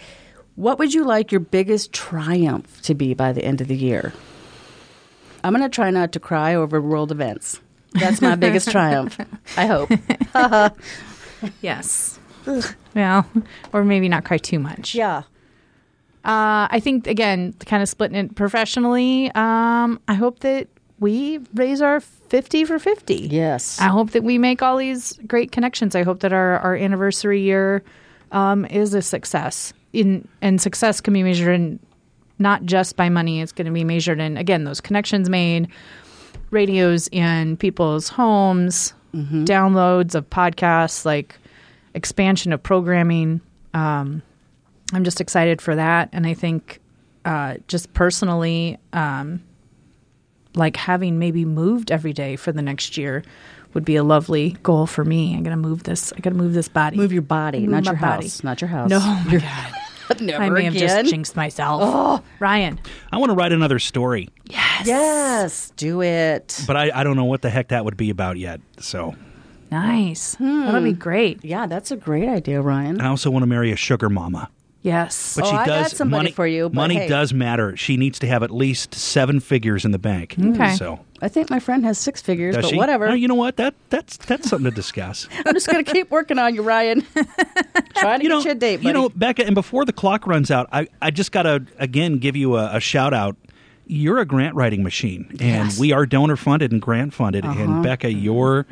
what 0.56 0.78
would 0.78 0.92
you 0.94 1.04
like 1.04 1.32
your 1.32 1.40
biggest 1.40 1.92
triumph 1.92 2.80
to 2.82 2.94
be 2.94 3.14
by 3.14 3.32
the 3.32 3.44
end 3.44 3.60
of 3.60 3.66
the 3.68 3.76
year? 3.76 4.12
I'm 5.42 5.52
going 5.52 5.62
to 5.62 5.74
try 5.74 5.90
not 5.90 6.12
to 6.12 6.20
cry 6.20 6.54
over 6.54 6.80
world 6.80 7.10
events. 7.12 7.60
That's 7.94 8.20
my 8.20 8.34
biggest 8.34 8.70
triumph. 8.70 9.18
I 9.56 9.66
hope. 9.66 9.90
Yes. 11.60 12.18
well, 12.94 13.26
or 13.72 13.84
maybe 13.84 14.08
not 14.08 14.24
cry 14.24 14.38
too 14.38 14.58
much. 14.58 14.94
Yeah. 14.94 15.24
Uh, 16.24 16.68
I 16.70 16.80
think 16.82 17.06
again, 17.06 17.52
kind 17.66 17.82
of 17.82 17.88
splitting 17.88 18.16
it 18.16 18.34
professionally. 18.34 19.30
Um, 19.34 20.00
I 20.08 20.14
hope 20.14 20.40
that 20.40 20.68
we 21.00 21.38
raise 21.54 21.82
our 21.82 22.00
fifty 22.00 22.64
for 22.64 22.78
fifty. 22.78 23.28
Yes. 23.30 23.78
I 23.80 23.88
hope 23.88 24.12
that 24.12 24.22
we 24.24 24.38
make 24.38 24.62
all 24.62 24.76
these 24.78 25.18
great 25.26 25.52
connections. 25.52 25.94
I 25.94 26.02
hope 26.02 26.20
that 26.20 26.32
our, 26.32 26.58
our 26.60 26.76
anniversary 26.76 27.42
year 27.42 27.82
um, 28.32 28.64
is 28.66 28.94
a 28.94 29.02
success. 29.02 29.74
In 29.92 30.26
and 30.40 30.60
success 30.60 31.00
can 31.00 31.12
be 31.12 31.22
measured 31.22 31.54
in 31.54 31.78
not 32.38 32.64
just 32.64 32.96
by 32.96 33.10
money. 33.10 33.42
It's 33.42 33.52
going 33.52 33.66
to 33.66 33.72
be 33.72 33.84
measured 33.84 34.18
in 34.18 34.38
again 34.38 34.64
those 34.64 34.80
connections 34.80 35.28
made, 35.28 35.68
radios 36.54 37.08
in 37.12 37.56
people's 37.58 38.08
homes, 38.08 38.94
downloads 39.14 40.14
of 40.14 40.28
podcasts, 40.30 41.04
like 41.04 41.36
expansion 41.94 42.52
of 42.52 42.62
programming. 42.62 43.40
Um, 43.74 44.22
I'm 44.92 45.04
just 45.04 45.20
excited 45.20 45.60
for 45.60 45.74
that, 45.76 46.08
and 46.12 46.26
I 46.26 46.34
think 46.34 46.80
uh, 47.24 47.54
just 47.68 47.92
personally, 47.94 48.78
um, 48.92 49.42
like 50.54 50.76
having 50.76 51.18
maybe 51.18 51.44
moved 51.44 51.90
every 51.90 52.12
day 52.12 52.36
for 52.36 52.52
the 52.52 52.62
next 52.62 52.96
year 52.96 53.22
would 53.72 53.84
be 53.84 53.96
a 53.96 54.04
lovely 54.04 54.56
goal 54.62 54.86
for 54.86 55.04
me. 55.04 55.34
I'm 55.34 55.42
gonna 55.42 55.56
move 55.56 55.82
this. 55.82 56.12
I 56.12 56.20
got 56.20 56.30
to 56.30 56.36
move 56.36 56.54
this 56.54 56.68
body. 56.68 56.96
Move 56.96 57.12
your 57.12 57.22
body, 57.22 57.60
Move 57.60 57.70
not 57.70 57.84
your 57.86 57.94
body. 57.96 58.26
house. 58.26 58.44
Not 58.44 58.60
your 58.60 58.68
house. 58.68 58.88
No, 58.90 58.98
oh 59.02 59.24
my 59.26 59.38
god. 59.38 59.72
Never 60.20 60.42
I 60.44 60.50
may 60.50 60.64
have 60.64 60.74
again. 60.74 60.90
Oh. 60.90 61.00
just 61.02 61.10
jinxed 61.10 61.36
myself. 61.36 61.80
Oh. 61.84 62.22
Ryan. 62.40 62.78
I 63.12 63.18
want 63.18 63.30
to 63.30 63.34
write 63.36 63.52
another 63.52 63.78
story, 63.78 64.28
Yes. 64.50 64.86
Yes, 64.86 65.72
do 65.76 66.02
it. 66.02 66.62
but 66.66 66.76
I, 66.76 66.90
I 66.94 67.04
don't 67.04 67.16
know 67.16 67.24
what 67.24 67.42
the 67.42 67.50
heck 67.50 67.68
that 67.68 67.84
would 67.84 67.96
be 67.96 68.10
about 68.10 68.36
yet. 68.38 68.60
So 68.78 69.14
Nice. 69.70 70.36
That'll 70.36 70.78
Hmm. 70.78 70.84
be 70.84 70.92
great. 70.92 71.44
Yeah, 71.44 71.66
that's 71.66 71.90
a 71.90 71.96
great 71.96 72.28
idea, 72.28 72.60
Ryan. 72.60 73.00
I 73.00 73.08
also 73.08 73.30
want 73.30 73.42
to 73.42 73.46
marry 73.48 73.72
a 73.72 73.76
sugar 73.76 74.08
mama. 74.08 74.48
Yes. 74.84 75.34
But 75.34 75.46
Oh, 75.46 75.50
she 75.50 75.56
I 75.56 75.66
got 75.66 75.82
does 75.84 75.96
somebody 75.96 76.18
money 76.24 76.30
for 76.32 76.46
you, 76.46 76.68
but 76.68 76.74
money 76.74 76.94
hey. 76.96 77.08
does 77.08 77.32
matter. 77.34 77.74
She 77.76 77.96
needs 77.96 78.18
to 78.18 78.26
have 78.26 78.42
at 78.42 78.50
least 78.50 78.94
seven 78.94 79.40
figures 79.40 79.84
in 79.86 79.92
the 79.92 79.98
bank. 79.98 80.36
Okay. 80.38 80.74
So 80.74 81.00
I 81.22 81.28
think 81.28 81.48
my 81.48 81.58
friend 81.58 81.84
has 81.86 81.98
six 81.98 82.20
figures, 82.20 82.54
does 82.54 82.66
but 82.66 82.70
she? 82.70 82.76
whatever. 82.76 83.16
You 83.16 83.26
know 83.26 83.34
what? 83.34 83.56
That 83.56 83.74
that's 83.88 84.18
that's 84.18 84.48
something 84.50 84.70
to 84.70 84.74
discuss. 84.76 85.26
I'm 85.46 85.54
just 85.54 85.68
going 85.68 85.82
to 85.82 85.90
keep 85.90 86.10
working 86.10 86.38
on 86.38 86.54
you, 86.54 86.60
Ryan. 86.62 87.00
Trying 87.96 88.18
to 88.20 88.24
you 88.24 88.28
know, 88.28 88.40
get 88.40 88.44
you 88.44 88.50
a 88.50 88.54
date, 88.54 88.76
buddy. 88.76 88.86
you 88.88 88.92
know, 88.92 89.08
Bekah. 89.08 89.46
And 89.46 89.54
before 89.54 89.86
the 89.86 89.92
clock 89.94 90.26
runs 90.26 90.50
out, 90.50 90.68
I 90.70 90.86
I 91.00 91.10
just 91.10 91.32
got 91.32 91.44
to 91.44 91.64
again 91.78 92.18
give 92.18 92.36
you 92.36 92.56
a, 92.56 92.76
a 92.76 92.80
shout 92.80 93.14
out. 93.14 93.36
You're 93.86 94.18
a 94.18 94.26
grant 94.26 94.54
writing 94.54 94.82
machine, 94.82 95.26
and 95.30 95.40
Yes. 95.40 95.72
Uh-huh. 95.72 95.80
we 95.80 95.92
are 95.92 96.04
donor 96.06 96.36
funded 96.36 96.72
and 96.72 96.80
grant 96.82 97.14
funded. 97.14 97.44
And 97.46 97.84
Bekah, 97.84 98.12
you're 98.22 98.66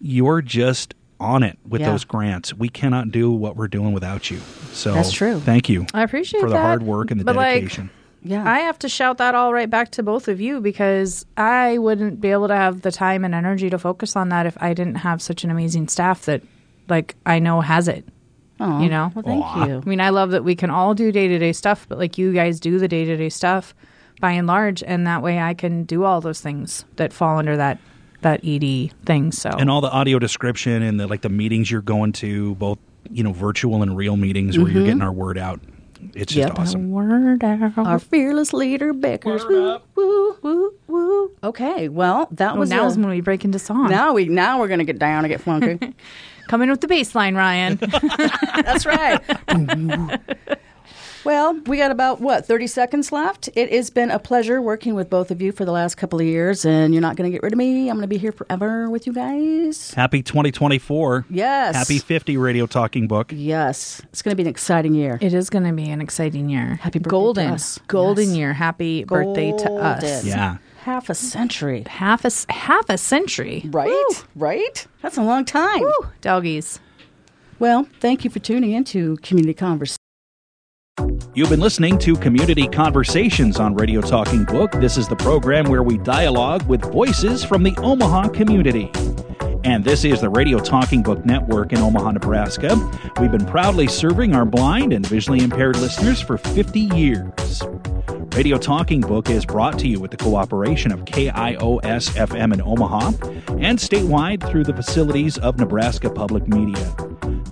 you're 0.00 0.40
just 0.42 0.94
on 1.20 1.42
it 1.42 1.58
with 1.68 1.80
Yeah. 1.80 1.90
those 1.90 2.04
grants. 2.04 2.54
We 2.54 2.68
cannot 2.68 3.10
do 3.10 3.30
what 3.30 3.56
we're 3.56 3.68
doing 3.68 3.92
without 3.92 4.30
you. 4.30 4.38
So 4.72 4.94
That's 4.94 5.12
true. 5.12 5.40
Thank 5.40 5.68
you 5.68 5.86
I 5.94 6.02
appreciate 6.02 6.40
for 6.40 6.48
the 6.48 6.54
that. 6.54 6.62
hard 6.62 6.82
work 6.82 7.10
and 7.10 7.20
the 7.20 7.24
But, 7.24 7.36
like, 7.36 7.54
dedication. 7.54 7.90
yeah. 8.22 8.48
I 8.48 8.60
have 8.60 8.78
to 8.80 8.88
shout 8.88 9.18
that 9.18 9.34
all 9.34 9.52
right 9.52 9.68
back 9.68 9.90
to 9.92 10.02
both 10.02 10.28
of 10.28 10.40
you 10.40 10.60
because 10.60 11.26
I 11.36 11.78
wouldn't 11.78 12.20
be 12.20 12.28
able 12.30 12.48
to 12.48 12.54
have 12.56 12.82
the 12.82 12.92
time 12.92 13.24
and 13.24 13.34
energy 13.34 13.68
to 13.70 13.78
focus 13.78 14.14
on 14.16 14.28
that 14.28 14.46
if 14.46 14.56
I 14.60 14.74
didn't 14.74 14.96
have 14.96 15.20
such 15.20 15.42
an 15.44 15.50
amazing 15.50 15.88
staff 15.88 16.24
that, 16.26 16.42
like, 16.88 17.16
I 17.26 17.38
know 17.38 17.60
has 17.60 17.88
it. 17.88 18.04
Aw. 18.60 18.80
you 18.82 18.88
know? 18.88 19.12
Well, 19.14 19.22
thank 19.24 19.44
Aw. 19.44 19.66
you. 19.66 19.82
I 19.84 19.88
mean, 19.88 20.00
I 20.00 20.10
love 20.10 20.32
that 20.32 20.42
we 20.42 20.56
can 20.56 20.68
all 20.68 20.92
do 20.92 21.12
day 21.12 21.28
to 21.28 21.38
day 21.38 21.52
stuff, 21.52 21.86
but 21.88 21.96
like 21.96 22.18
you 22.18 22.32
guys 22.32 22.58
do 22.58 22.80
the 22.80 22.88
day 22.88 23.04
to 23.04 23.16
day 23.16 23.28
stuff 23.28 23.72
by 24.20 24.32
and 24.32 24.48
large, 24.48 24.82
and 24.82 25.06
that 25.06 25.22
way 25.22 25.38
I 25.38 25.54
can 25.54 25.84
do 25.84 26.02
all 26.02 26.20
those 26.20 26.40
things 26.40 26.84
that 26.96 27.12
fall 27.12 27.38
under 27.38 27.56
that 27.56 27.78
that 28.22 28.40
ED 28.44 28.92
thing. 29.04 29.32
So 29.32 29.50
and 29.50 29.70
all 29.70 29.80
the 29.80 29.90
audio 29.90 30.18
description 30.18 30.82
and 30.82 30.98
the 30.98 31.06
like 31.06 31.22
the 31.22 31.28
meetings 31.28 31.70
you're 31.70 31.80
going 31.82 32.12
to, 32.14 32.54
both 32.56 32.78
you 33.10 33.22
know 33.22 33.32
virtual 33.32 33.82
and 33.82 33.96
real 33.96 34.16
meetings 34.16 34.58
where 34.58 34.68
you're 34.68 34.76
mm-hmm. 34.78 34.86
getting 34.86 35.02
our 35.02 35.12
word 35.12 35.38
out. 35.38 35.60
It's 36.14 36.32
just 36.32 36.48
Yep. 36.48 36.58
awesome. 36.58 36.90
word 36.90 37.42
out. 37.42 37.76
Our 37.76 37.98
fearless 37.98 38.52
leader, 38.52 38.94
Beckers. 38.94 39.46
Woo, 39.48 39.80
woo, 39.96 40.36
woo, 40.42 40.74
woo. 40.86 41.30
Okay, 41.42 41.88
well, 41.88 42.28
that 42.32 42.54
Oh, 42.54 42.58
was 42.58 42.70
now's 42.70 42.96
a- 42.96 43.00
when 43.00 43.08
we 43.10 43.20
break 43.20 43.44
into 43.44 43.58
song. 43.58 43.90
now 43.90 44.12
we 44.12 44.26
now 44.26 44.60
we're 44.60 44.68
gonna 44.68 44.84
get 44.84 44.98
down 44.98 45.24
and 45.24 45.32
get 45.32 45.40
funky. 45.40 45.94
Coming 46.48 46.70
with 46.70 46.80
the 46.80 46.88
bass 46.88 47.14
line, 47.14 47.34
Ryan. 47.34 47.76
That's 48.64 48.86
right. 48.86 49.20
well, 51.28 51.60
we 51.66 51.76
got 51.76 51.90
about 51.90 52.22
what 52.22 52.46
thirty 52.46 52.66
seconds 52.66 53.12
left. 53.12 53.50
It 53.54 53.70
has 53.70 53.90
been 53.90 54.10
a 54.10 54.18
pleasure 54.18 54.62
working 54.62 54.94
with 54.94 55.10
both 55.10 55.30
of 55.30 55.42
you 55.42 55.52
for 55.52 55.66
the 55.66 55.72
last 55.72 55.96
couple 55.96 56.18
of 56.18 56.24
years, 56.24 56.64
and 56.64 56.94
you're 56.94 57.02
not 57.02 57.16
going 57.16 57.30
to 57.30 57.34
get 57.34 57.42
rid 57.42 57.52
of 57.52 57.58
me. 57.58 57.90
I'm 57.90 57.96
going 57.96 58.02
to 58.02 58.08
be 58.08 58.16
here 58.16 58.32
forever 58.32 58.88
with 58.88 59.06
you 59.06 59.12
guys. 59.12 59.92
Happy 59.92 60.22
2024. 60.22 61.26
Yes. 61.28 61.74
Happy 61.74 61.98
50 61.98 62.38
radio 62.38 62.66
talking 62.66 63.06
book. 63.06 63.30
Yes, 63.34 64.00
it's 64.10 64.22
going 64.22 64.32
to 64.32 64.36
be 64.36 64.42
an 64.44 64.48
exciting 64.48 64.94
year. 64.94 65.18
it 65.20 65.34
is 65.34 65.50
going 65.50 65.64
to 65.64 65.72
be 65.74 65.90
an 65.90 66.00
exciting 66.00 66.48
year. 66.48 66.76
Happy 66.76 66.98
birthday 66.98 67.02
to 67.04 67.08
golden, 67.10 67.46
us. 67.52 67.78
golden 67.88 68.28
Yes. 68.28 68.36
year. 68.38 68.52
Happy 68.54 69.04
birthday 69.04 69.52
to 69.52 69.70
us. 69.74 70.24
Yeah. 70.24 70.56
Half 70.84 71.10
a 71.10 71.14
century. 71.14 71.84
Half 71.86 72.24
a 72.24 72.28
s- 72.28 72.46
half 72.48 72.88
a 72.88 72.96
century. 72.96 73.64
Right? 73.66 73.88
Woo. 73.90 74.16
Right? 74.34 74.86
That's 75.02 75.18
a 75.18 75.22
long 75.22 75.44
time. 75.44 75.82
Woo. 75.82 75.92
Doggies. 76.22 76.80
Well, 77.58 77.86
thank 78.00 78.24
you 78.24 78.30
for 78.30 78.38
tuning 78.38 78.70
into 78.72 79.18
Community 79.18 79.52
Conversation. 79.52 79.97
You've 81.34 81.50
been 81.50 81.60
listening 81.60 81.98
to 81.98 82.16
Community 82.16 82.66
Conversations 82.66 83.60
on 83.60 83.74
Radio 83.74 84.00
Talking 84.00 84.44
Book. 84.44 84.72
This 84.72 84.96
is 84.96 85.06
the 85.08 85.16
program 85.16 85.66
where 85.66 85.82
we 85.82 85.98
dialogue 85.98 86.66
with 86.66 86.82
voices 86.90 87.44
from 87.44 87.62
the 87.62 87.76
Omaha 87.78 88.28
community. 88.30 88.90
And 89.62 89.84
this 89.84 90.04
is 90.04 90.20
the 90.20 90.30
Radio 90.30 90.58
Talking 90.58 91.02
Book 91.02 91.24
Network 91.24 91.72
in 91.72 91.78
Omaha, 91.78 92.12
Nebraska. 92.12 92.76
We've 93.20 93.30
been 93.30 93.46
proudly 93.46 93.86
serving 93.86 94.34
our 94.34 94.44
blind 94.44 94.92
and 94.92 95.06
visually 95.06 95.40
impaired 95.40 95.76
listeners 95.76 96.20
for 96.20 96.38
50 96.38 96.80
years. 96.80 97.62
Radio 98.34 98.58
Talking 98.58 99.00
Book 99.00 99.30
is 99.30 99.44
brought 99.44 99.78
to 99.80 99.88
you 99.88 100.00
with 100.00 100.10
the 100.10 100.16
cooperation 100.16 100.90
of 100.92 101.04
KIOS 101.04 102.10
FM 102.10 102.52
in 102.54 102.62
Omaha 102.62 103.08
and 103.58 103.78
statewide 103.78 104.48
through 104.50 104.64
the 104.64 104.74
facilities 104.74 105.38
of 105.38 105.58
Nebraska 105.58 106.10
Public 106.10 106.48
Media. 106.48 106.94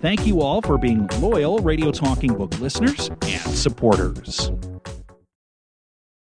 Thank 0.07 0.25
you 0.25 0.41
all 0.41 0.63
for 0.63 0.79
being 0.79 1.09
loyal 1.19 1.59
Radio 1.59 1.91
Talking 1.91 2.33
Book 2.33 2.61
listeners 2.61 3.11
and 3.23 3.41
supporters. 3.41 4.53